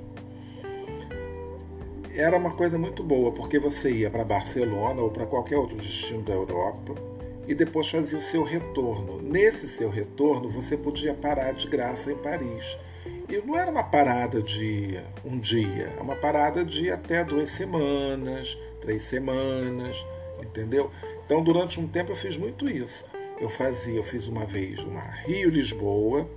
Era 2.14 2.38
uma 2.38 2.52
coisa 2.52 2.78
muito 2.78 3.04
boa, 3.04 3.34
porque 3.34 3.60
você 3.60 3.92
ia 3.92 4.10
para 4.10 4.24
Barcelona 4.24 5.02
ou 5.02 5.12
para 5.12 5.26
qualquer 5.26 5.58
outro 5.58 5.76
destino 5.76 6.22
da 6.22 6.32
Europa 6.34 6.96
e 7.46 7.54
depois 7.54 7.90
fazia 7.90 8.18
o 8.18 8.22
seu 8.22 8.42
retorno. 8.42 9.22
Nesse 9.22 9.68
seu 9.68 9.90
retorno, 9.90 10.50
você 10.50 10.78
podia 10.78 11.14
parar 11.14 11.52
de 11.54 11.68
graça 11.68 12.14
em 12.14 12.16
Paris. 12.16 12.78
E 13.28 13.38
não 13.46 13.58
era 13.58 13.70
uma 13.70 13.84
parada 13.84 14.42
de 14.42 14.98
um 15.26 15.38
dia, 15.38 15.94
é 15.98 16.02
uma 16.02 16.16
parada 16.16 16.64
de 16.64 16.90
até 16.90 17.24
duas 17.24 17.50
semanas, 17.50 18.58
três 18.80 19.04
semanas, 19.04 20.04
entendeu? 20.42 20.90
Então, 21.26 21.44
durante 21.44 21.80
um 21.80 21.88
tempo 21.88 22.14
eu 22.14 22.16
fiz 22.16 22.38
muito 22.38 22.70
isso. 22.70 23.04
Eu 23.40 23.50
fazia, 23.50 23.96
eu 23.96 24.04
fiz 24.04 24.28
uma 24.28 24.46
vez 24.46 24.80
uma 24.80 25.02
Rio-Lisboa, 25.02 26.30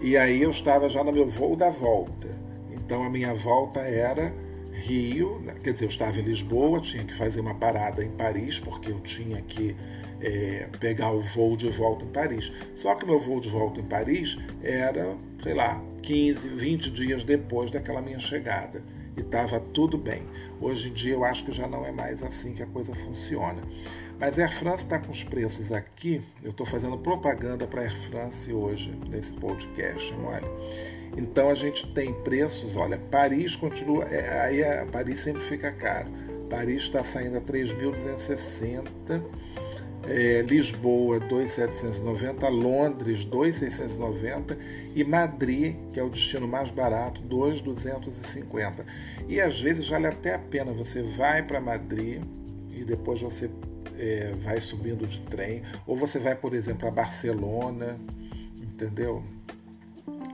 e 0.00 0.16
aí 0.16 0.42
eu 0.42 0.50
estava 0.50 0.88
já 0.88 1.04
no 1.04 1.12
meu 1.12 1.28
voo 1.28 1.54
da 1.54 1.70
volta. 1.70 2.28
Então, 2.72 3.04
a 3.04 3.10
minha 3.10 3.32
volta 3.32 3.80
era 3.80 4.34
Rio, 4.72 5.38
né? 5.40 5.54
quer 5.62 5.72
dizer, 5.72 5.84
eu 5.84 5.90
estava 5.90 6.18
em 6.18 6.22
Lisboa, 6.22 6.80
tinha 6.80 7.04
que 7.04 7.14
fazer 7.14 7.40
uma 7.40 7.54
parada 7.54 8.02
em 8.02 8.10
Paris, 8.10 8.58
porque 8.58 8.90
eu 8.90 9.00
tinha 9.00 9.40
que 9.42 9.76
é, 10.20 10.68
pegar 10.80 11.12
o 11.12 11.20
voo 11.20 11.56
de 11.56 11.68
volta 11.68 12.04
em 12.04 12.08
Paris. 12.08 12.52
Só 12.76 12.94
que 12.94 13.06
meu 13.06 13.20
voo 13.20 13.40
de 13.40 13.48
volta 13.48 13.80
em 13.80 13.84
Paris 13.84 14.38
era, 14.62 15.16
sei 15.42 15.54
lá, 15.54 15.80
15, 16.02 16.48
20 16.48 16.90
dias 16.90 17.22
depois 17.22 17.70
daquela 17.70 18.02
minha 18.02 18.18
chegada. 18.18 18.82
E 19.16 19.20
estava 19.20 19.60
tudo 19.60 19.98
bem. 19.98 20.22
Hoje 20.60 20.88
em 20.88 20.92
dia 20.92 21.12
eu 21.12 21.24
acho 21.24 21.44
que 21.44 21.52
já 21.52 21.66
não 21.66 21.84
é 21.84 21.92
mais 21.92 22.22
assim 22.22 22.54
que 22.54 22.62
a 22.62 22.66
coisa 22.66 22.94
funciona. 22.94 23.62
Mas 24.22 24.38
Air 24.38 24.56
France 24.56 24.84
está 24.84 25.00
com 25.00 25.10
os 25.10 25.24
preços 25.24 25.72
aqui. 25.72 26.22
Eu 26.44 26.50
estou 26.50 26.64
fazendo 26.64 26.96
propaganda 26.96 27.66
para 27.66 27.82
Air 27.82 28.00
France 28.02 28.52
hoje, 28.52 28.96
nesse 29.10 29.32
podcast. 29.32 30.14
Então 31.16 31.50
a 31.50 31.54
gente 31.54 31.92
tem 31.92 32.14
preços, 32.22 32.76
olha, 32.76 32.96
Paris 33.10 33.56
continua, 33.56 34.04
é, 34.04 34.40
aí 34.42 34.62
a, 34.62 34.86
Paris 34.86 35.18
sempre 35.18 35.42
fica 35.42 35.72
caro. 35.72 36.08
Paris 36.48 36.84
está 36.84 37.02
saindo 37.02 37.38
a 37.38 37.40
3.260 37.40 39.22
é, 40.04 40.42
Lisboa 40.42 41.18
2.790, 41.18 42.48
Londres 42.48 43.26
2.690 43.26 44.56
e 44.94 45.02
Madrid, 45.02 45.74
que 45.92 45.98
é 45.98 46.02
o 46.04 46.08
destino 46.08 46.46
mais 46.46 46.70
barato, 46.70 47.20
2.250. 47.22 48.84
E 49.26 49.40
às 49.40 49.60
vezes 49.60 49.88
vale 49.88 50.06
até 50.06 50.34
a 50.34 50.38
pena, 50.38 50.72
você 50.72 51.02
vai 51.02 51.42
para 51.42 51.60
Madrid 51.60 52.22
e 52.70 52.84
depois 52.84 53.20
você 53.20 53.50
é, 53.98 54.34
vai 54.42 54.60
subindo 54.60 55.06
de 55.06 55.20
trem, 55.22 55.62
ou 55.86 55.96
você 55.96 56.18
vai, 56.18 56.34
por 56.34 56.54
exemplo, 56.54 56.88
a 56.88 56.90
Barcelona, 56.90 57.98
entendeu? 58.60 59.22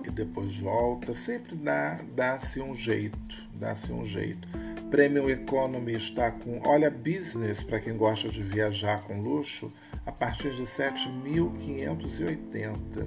E 0.04 0.10
depois 0.10 0.58
volta, 0.58 1.14
sempre 1.14 1.54
dá, 1.56 2.00
dá-se 2.14 2.60
um 2.60 2.74
jeito, 2.74 3.18
dá-se 3.54 3.92
um 3.92 4.04
jeito. 4.04 4.48
Premium 4.90 5.28
Economy 5.28 5.94
está 5.94 6.30
com, 6.30 6.62
olha, 6.66 6.90
business 6.90 7.62
para 7.62 7.78
quem 7.78 7.94
gosta 7.96 8.30
de 8.30 8.42
viajar 8.42 9.02
com 9.02 9.20
luxo, 9.20 9.70
a 10.06 10.12
partir 10.12 10.54
de 10.54 10.62
7.580. 10.62 13.06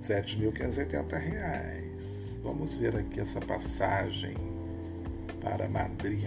7.580 0.00 1.18
reais. 1.18 2.38
Vamos 2.42 2.74
ver 2.74 2.96
aqui 2.96 3.20
essa 3.20 3.38
passagem 3.40 4.34
para 5.42 5.68
Madrid. 5.68 6.24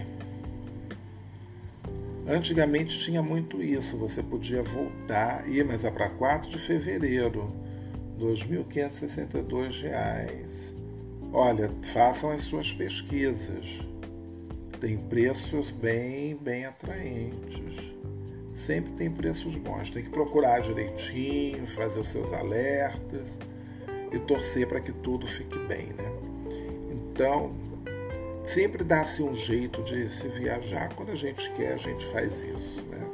Antigamente 2.26 2.98
tinha 3.00 3.22
muito 3.22 3.62
isso, 3.62 3.96
você 3.96 4.22
podia 4.22 4.62
voltar, 4.62 5.48
ir, 5.48 5.64
mas 5.64 5.84
é 5.84 5.90
para 5.90 6.08
4 6.08 6.50
de 6.50 6.58
fevereiro, 6.58 7.48
R$ 8.18 8.26
2.562. 8.26 10.74
Olha, 11.32 11.70
façam 11.92 12.30
as 12.30 12.42
suas 12.42 12.72
pesquisas 12.72 13.84
tem 14.84 14.98
preços 14.98 15.70
bem, 15.70 16.36
bem 16.36 16.66
atraentes. 16.66 17.94
Sempre 18.54 18.92
tem 18.92 19.10
preços 19.10 19.56
bons. 19.56 19.90
Tem 19.90 20.04
que 20.04 20.10
procurar 20.10 20.60
direitinho, 20.60 21.66
fazer 21.68 22.00
os 22.00 22.08
seus 22.08 22.30
alertas 22.34 23.26
e 24.12 24.18
torcer 24.18 24.68
para 24.68 24.80
que 24.80 24.92
tudo 24.92 25.26
fique 25.26 25.58
bem, 25.60 25.86
né? 25.86 26.12
Então, 26.92 27.54
sempre 28.46 28.84
dá-se 28.84 29.22
um 29.22 29.34
jeito 29.34 29.82
de 29.82 30.08
se 30.10 30.28
viajar. 30.28 30.94
Quando 30.94 31.12
a 31.12 31.16
gente 31.16 31.50
quer, 31.52 31.74
a 31.74 31.76
gente 31.76 32.04
faz 32.06 32.32
isso, 32.42 32.80
né? 32.90 33.06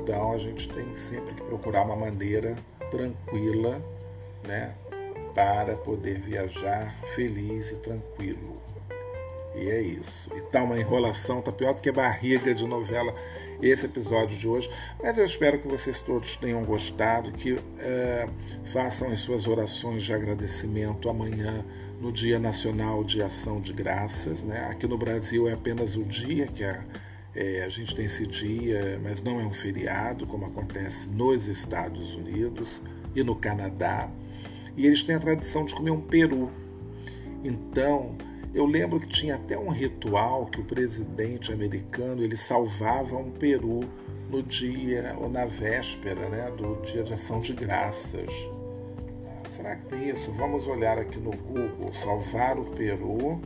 Então, 0.00 0.32
a 0.32 0.38
gente 0.38 0.68
tem 0.68 0.94
sempre 0.94 1.34
que 1.34 1.42
procurar 1.42 1.82
uma 1.82 1.96
maneira 1.96 2.56
tranquila, 2.90 3.82
né? 4.46 4.74
Para 5.34 5.76
poder 5.76 6.20
viajar 6.20 6.94
feliz 7.14 7.70
e 7.70 7.76
tranquilo. 7.76 8.58
E 9.54 9.68
é 9.68 9.80
isso. 9.80 10.30
E 10.36 10.40
tá 10.42 10.62
uma 10.62 10.78
enrolação, 10.78 11.42
tá 11.42 11.50
pior 11.50 11.74
do 11.74 11.82
que 11.82 11.90
barriga 11.90 12.54
de 12.54 12.66
novela 12.66 13.14
esse 13.60 13.86
episódio 13.86 14.36
de 14.36 14.46
hoje. 14.46 14.70
Mas 15.02 15.18
eu 15.18 15.24
espero 15.24 15.58
que 15.58 15.66
vocês 15.66 16.00
todos 16.00 16.36
tenham 16.36 16.64
gostado, 16.64 17.32
que 17.32 17.58
é, 17.80 18.28
façam 18.66 19.10
as 19.10 19.18
suas 19.20 19.46
orações 19.46 20.02
de 20.02 20.12
agradecimento 20.12 21.08
amanhã, 21.08 21.64
no 22.00 22.12
Dia 22.12 22.38
Nacional 22.38 23.02
de 23.02 23.22
Ação 23.22 23.60
de 23.60 23.72
Graças. 23.72 24.40
Né? 24.40 24.66
Aqui 24.70 24.86
no 24.86 24.96
Brasil 24.96 25.48
é 25.48 25.52
apenas 25.52 25.96
o 25.96 26.04
dia 26.04 26.46
que 26.46 26.62
a, 26.62 26.84
é, 27.34 27.64
a 27.64 27.68
gente 27.68 27.94
tem 27.94 28.04
esse 28.04 28.26
dia, 28.26 29.00
mas 29.02 29.22
não 29.22 29.40
é 29.40 29.44
um 29.44 29.52
feriado, 29.52 30.26
como 30.26 30.46
acontece 30.46 31.08
nos 31.10 31.46
Estados 31.48 32.14
Unidos 32.14 32.82
e 33.14 33.22
no 33.22 33.34
Canadá. 33.34 34.08
E 34.76 34.86
eles 34.86 35.02
têm 35.02 35.16
a 35.16 35.20
tradição 35.20 35.64
de 35.64 35.74
comer 35.74 35.90
um 35.90 36.00
peru. 36.00 36.50
Então, 37.42 38.16
eu 38.54 38.64
lembro 38.64 39.00
que 39.00 39.08
tinha 39.08 39.34
até 39.34 39.58
um 39.58 39.68
ritual 39.68 40.46
que 40.46 40.60
o 40.60 40.64
presidente 40.64 41.52
americano 41.52 42.22
ele 42.22 42.36
salvava 42.36 43.16
um 43.16 43.30
peru 43.30 43.80
no 44.30 44.42
dia 44.42 45.16
ou 45.18 45.28
na 45.28 45.46
véspera 45.46 46.28
né, 46.28 46.50
do 46.56 46.80
dia 46.82 47.02
de 47.02 47.12
ação 47.12 47.40
de 47.40 47.52
graças. 47.52 48.32
Será 49.58 49.74
que 49.74 49.86
tem 49.86 50.10
isso? 50.10 50.30
Vamos 50.30 50.68
olhar 50.68 51.00
aqui 51.00 51.18
no 51.18 51.32
Google, 51.32 51.92
salvar 51.92 52.56
o 52.56 52.64
peru 52.76 53.42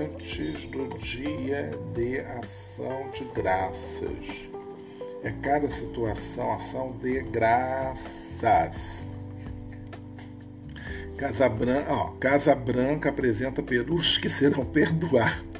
antes 0.00 0.64
do 0.64 0.88
dia 0.98 1.70
de 1.94 2.18
ação 2.18 3.08
de 3.12 3.22
graças. 3.26 4.50
É 5.22 5.30
cada 5.40 5.70
situação 5.70 6.54
ação 6.54 6.90
de 7.00 7.20
graças. 7.20 8.76
Casa 11.16 11.48
Branca, 11.50 11.92
ó, 11.92 12.08
Casa 12.18 12.56
Branca 12.56 13.10
apresenta 13.10 13.62
perus 13.62 14.18
que 14.18 14.28
serão 14.28 14.64
perdoados. 14.66 15.55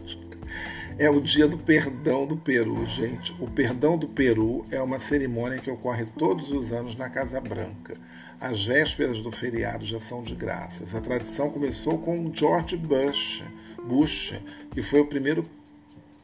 É 0.99 1.11
o 1.11 1.21
dia 1.21 1.47
do 1.47 1.59
perdão 1.59 2.27
do 2.27 2.39
Peru, 2.39 2.87
gente. 2.87 3.35
O 3.39 3.51
perdão 3.51 3.99
do 3.99 4.09
Peru 4.09 4.65
é 4.71 4.81
uma 4.81 4.99
cerimônia 4.99 5.59
que 5.59 5.71
ocorre 5.71 6.07
todos 6.07 6.51
os 6.51 6.73
anos 6.73 6.97
na 6.97 7.11
Casa 7.11 7.39
Branca. 7.39 7.99
As 8.41 8.65
vésperas 8.65 9.21
do 9.21 9.31
feriado 9.31 9.85
já 9.85 10.01
são 10.01 10.23
de 10.23 10.35
graças. 10.35 10.95
A 10.95 11.01
tradição 11.03 11.51
começou 11.51 11.99
com 11.99 12.33
George 12.33 12.79
Bush, 12.79 13.45
Bush 13.87 14.41
que 14.73 14.81
foi 14.81 15.01
o 15.01 15.07
primeiro, 15.07 15.45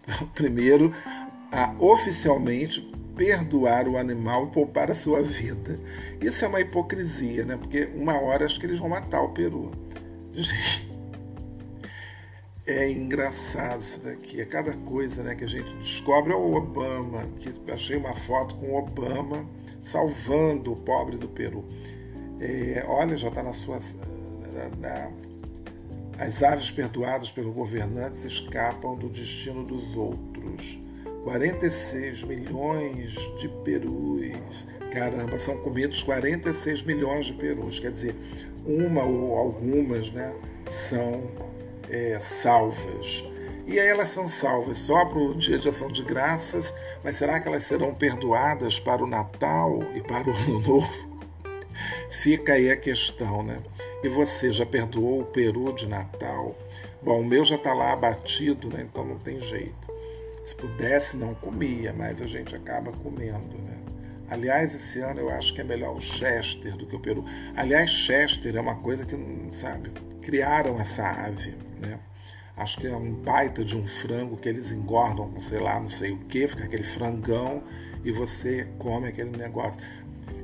o 0.23 0.27
primeiro 0.29 0.91
a 1.53 1.75
oficialmente 1.79 2.81
perdoar 3.15 3.87
o 3.87 3.99
animal 3.99 4.47
e 4.47 4.53
poupar 4.53 4.91
a 4.91 4.95
sua 4.95 5.23
vida. 5.23 5.79
Isso 6.19 6.47
é 6.47 6.49
uma 6.49 6.63
hipocrisia, 6.63 7.45
né? 7.45 7.59
Porque 7.59 7.91
uma 7.95 8.19
hora 8.19 8.47
acho 8.47 8.59
que 8.59 8.65
eles 8.65 8.79
vão 8.79 8.89
matar 8.89 9.21
o 9.21 9.35
peru. 9.35 9.71
É 12.67 12.89
engraçado 12.91 13.83
isso 13.83 14.01
daqui. 14.01 14.41
É 14.41 14.45
cada 14.45 14.73
coisa 14.73 15.23
né, 15.23 15.35
que 15.35 15.45
a 15.45 15.49
gente 15.49 15.75
descobre. 15.77 16.33
É 16.33 16.37
o 16.37 16.55
Obama, 16.55 17.27
que 17.41 17.53
achei 17.71 17.97
uma 17.97 18.15
foto 18.15 18.55
com 18.57 18.67
o 18.67 18.79
Obama 18.79 19.45
salvando 19.85 20.73
o 20.73 20.77
pobre 20.77 21.17
do 21.17 21.29
Peru. 21.29 21.65
É, 22.41 22.85
olha, 22.87 23.17
já 23.17 23.29
está 23.29 23.43
na 23.43 23.53
sua. 23.53 23.81
Na, 24.81 25.11
as 26.19 26.41
aves 26.43 26.71
perdoadas 26.71 27.33
pelos 27.33 27.53
governantes 27.53 28.25
escapam 28.25 28.95
do 28.95 29.09
destino 29.09 29.65
dos 29.65 29.97
outros. 29.97 30.79
46 31.25 32.23
milhões 32.23 33.13
de 33.41 33.49
perus. 33.65 34.67
Caramba, 34.93 35.39
são 35.39 35.57
comidos 35.59 36.03
46 36.03 36.83
milhões 36.83 37.27
de 37.27 37.33
perus. 37.33 37.81
Quer 37.81 37.93
dizer, 37.93 38.15
uma 38.65 39.03
ou 39.03 39.37
algumas 39.37 40.13
né, 40.13 40.33
são 40.89 41.23
é, 41.89 42.21
salvas. 42.43 43.25
E 43.67 43.79
aí 43.79 43.87
elas 43.87 44.09
são 44.09 44.29
salvas 44.29 44.79
só 44.79 45.05
para 45.05 45.19
o 45.19 45.35
dia 45.35 45.59
de 45.59 45.69
ação 45.69 45.89
de 45.89 46.03
graças, 46.03 46.73
mas 47.03 47.17
será 47.17 47.39
que 47.41 47.47
elas 47.47 47.65
serão 47.65 47.95
perdoadas 47.95 48.81
para 48.81 49.03
o 49.03 49.07
Natal 49.07 49.81
e 49.95 50.01
para 50.01 50.29
o 50.29 50.37
Ano 50.37 50.61
Novo? 50.67 51.13
Fica 52.11 52.55
aí 52.55 52.71
a 52.71 52.77
questão, 52.77 53.43
né? 53.43 53.59
E 54.03 54.09
você 54.09 54.51
já 54.51 54.67
perdoou 54.67 55.21
o 55.21 55.25
peru 55.25 55.73
de 55.73 55.87
Natal? 55.87 56.57
Bom, 57.01 57.21
o 57.21 57.25
meu 57.25 57.45
já 57.45 57.57
está 57.57 57.73
lá 57.73 57.93
abatido, 57.93 58.69
né? 58.69 58.87
Então 58.89 59.05
não 59.05 59.19
tem 59.19 59.41
jeito. 59.41 59.93
Se 60.45 60.55
pudesse, 60.55 61.17
não 61.17 61.35
comia, 61.35 61.93
mas 61.93 62.21
a 62.21 62.27
gente 62.27 62.55
acaba 62.55 62.93
comendo, 62.93 63.57
né? 63.59 63.79
Aliás, 64.29 64.75
esse 64.75 64.99
ano 65.01 65.21
eu 65.21 65.31
acho 65.31 65.55
que 65.55 65.61
é 65.61 65.65
melhor 65.65 65.97
o 65.97 66.01
Chester 66.01 66.77
do 66.77 66.87
que 66.87 66.97
o 66.97 67.01
peru. 67.01 67.25
Aliás, 67.57 67.91
Chester 67.91 68.57
é 68.57 68.61
uma 68.61 68.77
coisa 68.77 69.05
que, 69.05 69.17
sabe, 69.53 69.91
criaram 70.23 70.81
essa 70.81 71.07
ave, 71.07 71.55
né? 71.81 71.99
Acho 72.57 72.81
que 72.81 72.87
é 72.87 72.97
um 72.97 73.13
baita 73.13 73.65
de 73.65 73.77
um 73.77 73.87
frango 73.87 74.37
que 74.37 74.49
eles 74.49 74.73
engordam 74.73 75.31
com 75.31 75.41
sei 75.41 75.59
lá, 75.59 75.81
não 75.81 75.89
sei 75.89 76.13
o 76.13 76.19
que, 76.19 76.47
fica 76.47 76.65
aquele 76.65 76.85
frangão 76.85 77.63
e 78.05 78.13
você 78.13 78.69
come 78.79 79.09
aquele 79.09 79.37
negócio. 79.37 79.81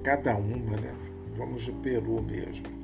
Cada 0.03 0.37
uma, 0.37 0.77
né? 0.77 0.95
Vamos 1.37 1.63
de 1.63 1.73
peru 1.73 2.23
mesmo. 2.23 2.79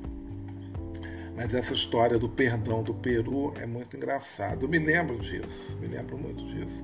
Mas 1.37 1.53
essa 1.53 1.75
história 1.75 2.19
do 2.19 2.29
perdão 2.29 2.83
do 2.83 2.95
Peru 2.95 3.53
é 3.61 3.67
muito 3.67 3.97
engraçada. 3.97 4.65
Eu 4.65 4.69
me 4.69 4.79
lembro 4.79 5.19
disso, 5.19 5.77
me 5.81 5.89
lembro 5.89 6.17
muito 6.17 6.45
disso. 6.45 6.83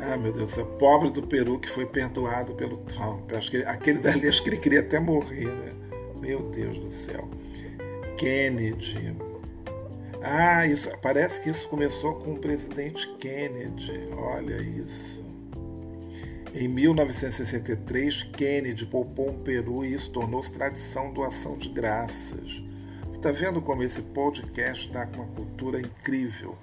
Ah, 0.00 0.16
meu 0.16 0.32
Deus, 0.32 0.58
é 0.58 0.64
pobre 0.64 1.10
do 1.10 1.22
Peru 1.22 1.60
que 1.60 1.70
foi 1.70 1.86
perdoado 1.86 2.54
pelo 2.54 2.78
Trump. 2.78 3.32
Acho 3.32 3.50
que 3.50 3.58
ele, 3.58 3.66
aquele 3.66 3.98
dali, 4.02 4.26
acho 4.26 4.42
que 4.42 4.48
ele 4.48 4.56
queria 4.56 4.80
até 4.80 4.98
morrer, 4.98 5.46
né? 5.46 5.72
Meu 6.20 6.50
Deus 6.50 6.76
do 6.78 6.90
céu. 6.90 7.28
Kennedy. 8.22 9.16
Ah, 10.22 10.64
isso, 10.64 10.88
parece 11.02 11.40
que 11.40 11.50
isso 11.50 11.68
começou 11.68 12.14
com 12.20 12.34
o 12.34 12.38
presidente 12.38 13.08
Kennedy. 13.18 14.10
Olha 14.16 14.62
isso. 14.62 15.24
Em 16.54 16.68
1963, 16.68 18.22
Kennedy 18.22 18.86
poupou 18.86 19.30
um 19.30 19.42
peru 19.42 19.84
e 19.84 19.92
isso 19.92 20.12
tornou-se 20.12 20.52
tradição 20.52 21.12
do 21.12 21.24
Ação 21.24 21.58
de 21.58 21.68
Graças. 21.70 22.62
Está 23.12 23.32
vendo 23.32 23.60
como 23.60 23.82
esse 23.82 24.00
podcast 24.00 24.86
está 24.86 25.04
com 25.04 25.22
uma 25.22 25.34
cultura 25.34 25.80
incrível? 25.80 26.56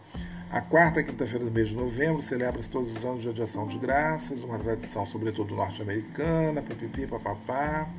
A 0.49 0.61
quarta 0.61 1.03
quinta-feira 1.03 1.43
do 1.43 1.51
mês 1.51 1.67
de 1.67 1.75
novembro 1.75 2.21
celebra-se 2.21 2.69
todos 2.69 2.95
os 2.95 3.03
anos 3.03 3.21
de 3.21 3.41
Ação 3.41 3.67
de 3.67 3.77
Graças, 3.77 4.45
uma 4.45 4.57
tradição 4.57 5.05
sobretudo 5.05 5.57
norte-americana, 5.57 6.61
pipipi, 6.61 7.05
papapá. 7.05 7.89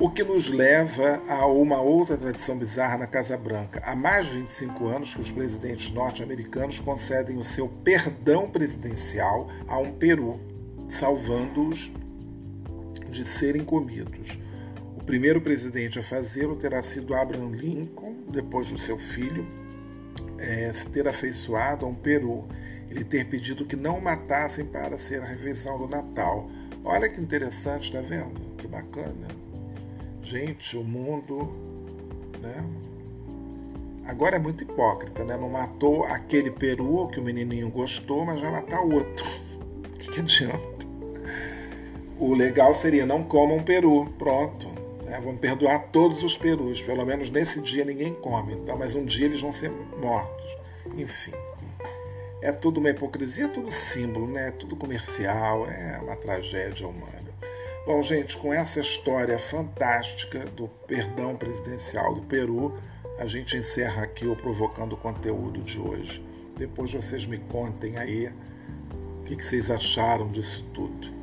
O 0.00 0.08
que 0.08 0.24
nos 0.24 0.48
leva 0.48 1.22
a 1.28 1.44
uma 1.44 1.78
outra 1.78 2.16
tradição 2.16 2.56
bizarra 2.56 2.96
na 2.96 3.06
Casa 3.06 3.36
Branca. 3.36 3.82
Há 3.84 3.94
mais 3.94 4.28
de 4.28 4.38
25 4.38 4.86
anos 4.86 5.12
que 5.12 5.20
os 5.20 5.30
presidentes 5.30 5.92
norte-americanos 5.92 6.78
concedem 6.78 7.36
o 7.36 7.44
seu 7.44 7.68
perdão 7.68 8.48
presidencial 8.48 9.50
a 9.68 9.78
um 9.78 9.92
peru, 9.92 10.40
salvando-os 10.88 11.92
de 13.10 13.26
serem 13.26 13.62
comidos. 13.62 14.38
O 14.96 15.04
primeiro 15.04 15.42
presidente 15.42 15.98
a 15.98 16.02
fazê-lo 16.02 16.56
terá 16.56 16.82
sido 16.82 17.14
Abraham 17.14 17.50
Lincoln, 17.50 18.24
depois 18.30 18.70
do 18.70 18.78
seu 18.78 18.96
filho, 18.96 19.46
é, 20.38 20.72
se 20.72 20.86
ter 20.86 21.06
afeiçoado 21.06 21.84
a 21.84 21.88
um 21.90 21.94
peru, 21.94 22.48
ele 22.88 23.04
ter 23.04 23.26
pedido 23.26 23.66
que 23.66 23.76
não 23.76 23.98
o 23.98 24.02
matassem 24.02 24.64
para 24.64 24.96
ser 24.96 25.20
a 25.20 25.26
refeição 25.26 25.76
do 25.76 25.86
Natal. 25.86 26.48
Olha 26.82 27.06
que 27.06 27.20
interessante, 27.20 27.92
tá 27.92 28.00
vendo? 28.00 28.56
Que 28.56 28.66
bacana. 28.66 29.39
Gente, 30.30 30.76
o 30.76 30.84
mundo, 30.84 31.52
né? 32.38 32.64
Agora 34.06 34.36
é 34.36 34.38
muito 34.38 34.62
hipócrita, 34.62 35.24
né? 35.24 35.36
Não 35.36 35.48
matou 35.48 36.04
aquele 36.04 36.52
peru 36.52 37.08
que 37.08 37.18
o 37.18 37.22
menininho 37.22 37.68
gostou, 37.68 38.24
mas 38.24 38.40
vai 38.40 38.52
matar 38.52 38.80
outro. 38.80 39.26
O 39.56 39.90
que, 39.98 40.08
que 40.08 40.20
adianta? 40.20 40.86
O 42.16 42.32
legal 42.32 42.76
seria 42.76 43.04
não 43.04 43.24
comam 43.24 43.60
peru, 43.64 44.06
pronto. 44.20 44.68
Né? 45.04 45.20
Vamos 45.20 45.40
perdoar 45.40 45.88
todos 45.90 46.22
os 46.22 46.38
perus. 46.38 46.80
Pelo 46.80 47.04
menos 47.04 47.28
nesse 47.28 47.60
dia 47.60 47.84
ninguém 47.84 48.14
come. 48.14 48.52
Então, 48.52 48.78
mas 48.78 48.94
um 48.94 49.04
dia 49.04 49.26
eles 49.26 49.40
vão 49.40 49.52
ser 49.52 49.72
mortos. 50.00 50.56
Enfim. 50.96 51.32
É 52.40 52.52
tudo 52.52 52.78
uma 52.78 52.90
hipocrisia, 52.90 53.46
é 53.46 53.48
tudo 53.48 53.72
símbolo, 53.72 54.28
né? 54.28 54.46
É 54.46 54.52
tudo 54.52 54.76
comercial, 54.76 55.68
é 55.68 55.98
uma 56.00 56.14
tragédia 56.14 56.86
humana. 56.86 57.19
Bom, 57.86 58.02
gente, 58.02 58.36
com 58.36 58.52
essa 58.52 58.78
história 58.80 59.38
fantástica 59.38 60.40
do 60.54 60.68
perdão 60.86 61.34
presidencial 61.34 62.14
do 62.14 62.20
Peru, 62.22 62.78
a 63.18 63.26
gente 63.26 63.56
encerra 63.56 64.02
aqui 64.02 64.26
o 64.26 64.36
Provocando 64.36 64.96
Conteúdo 64.98 65.62
de 65.62 65.78
hoje. 65.80 66.22
Depois 66.58 66.92
vocês 66.92 67.24
me 67.24 67.38
contem 67.38 67.96
aí 67.96 68.30
o 69.20 69.24
que 69.24 69.42
vocês 69.42 69.70
acharam 69.70 70.28
disso 70.30 70.62
tudo. 70.74 71.19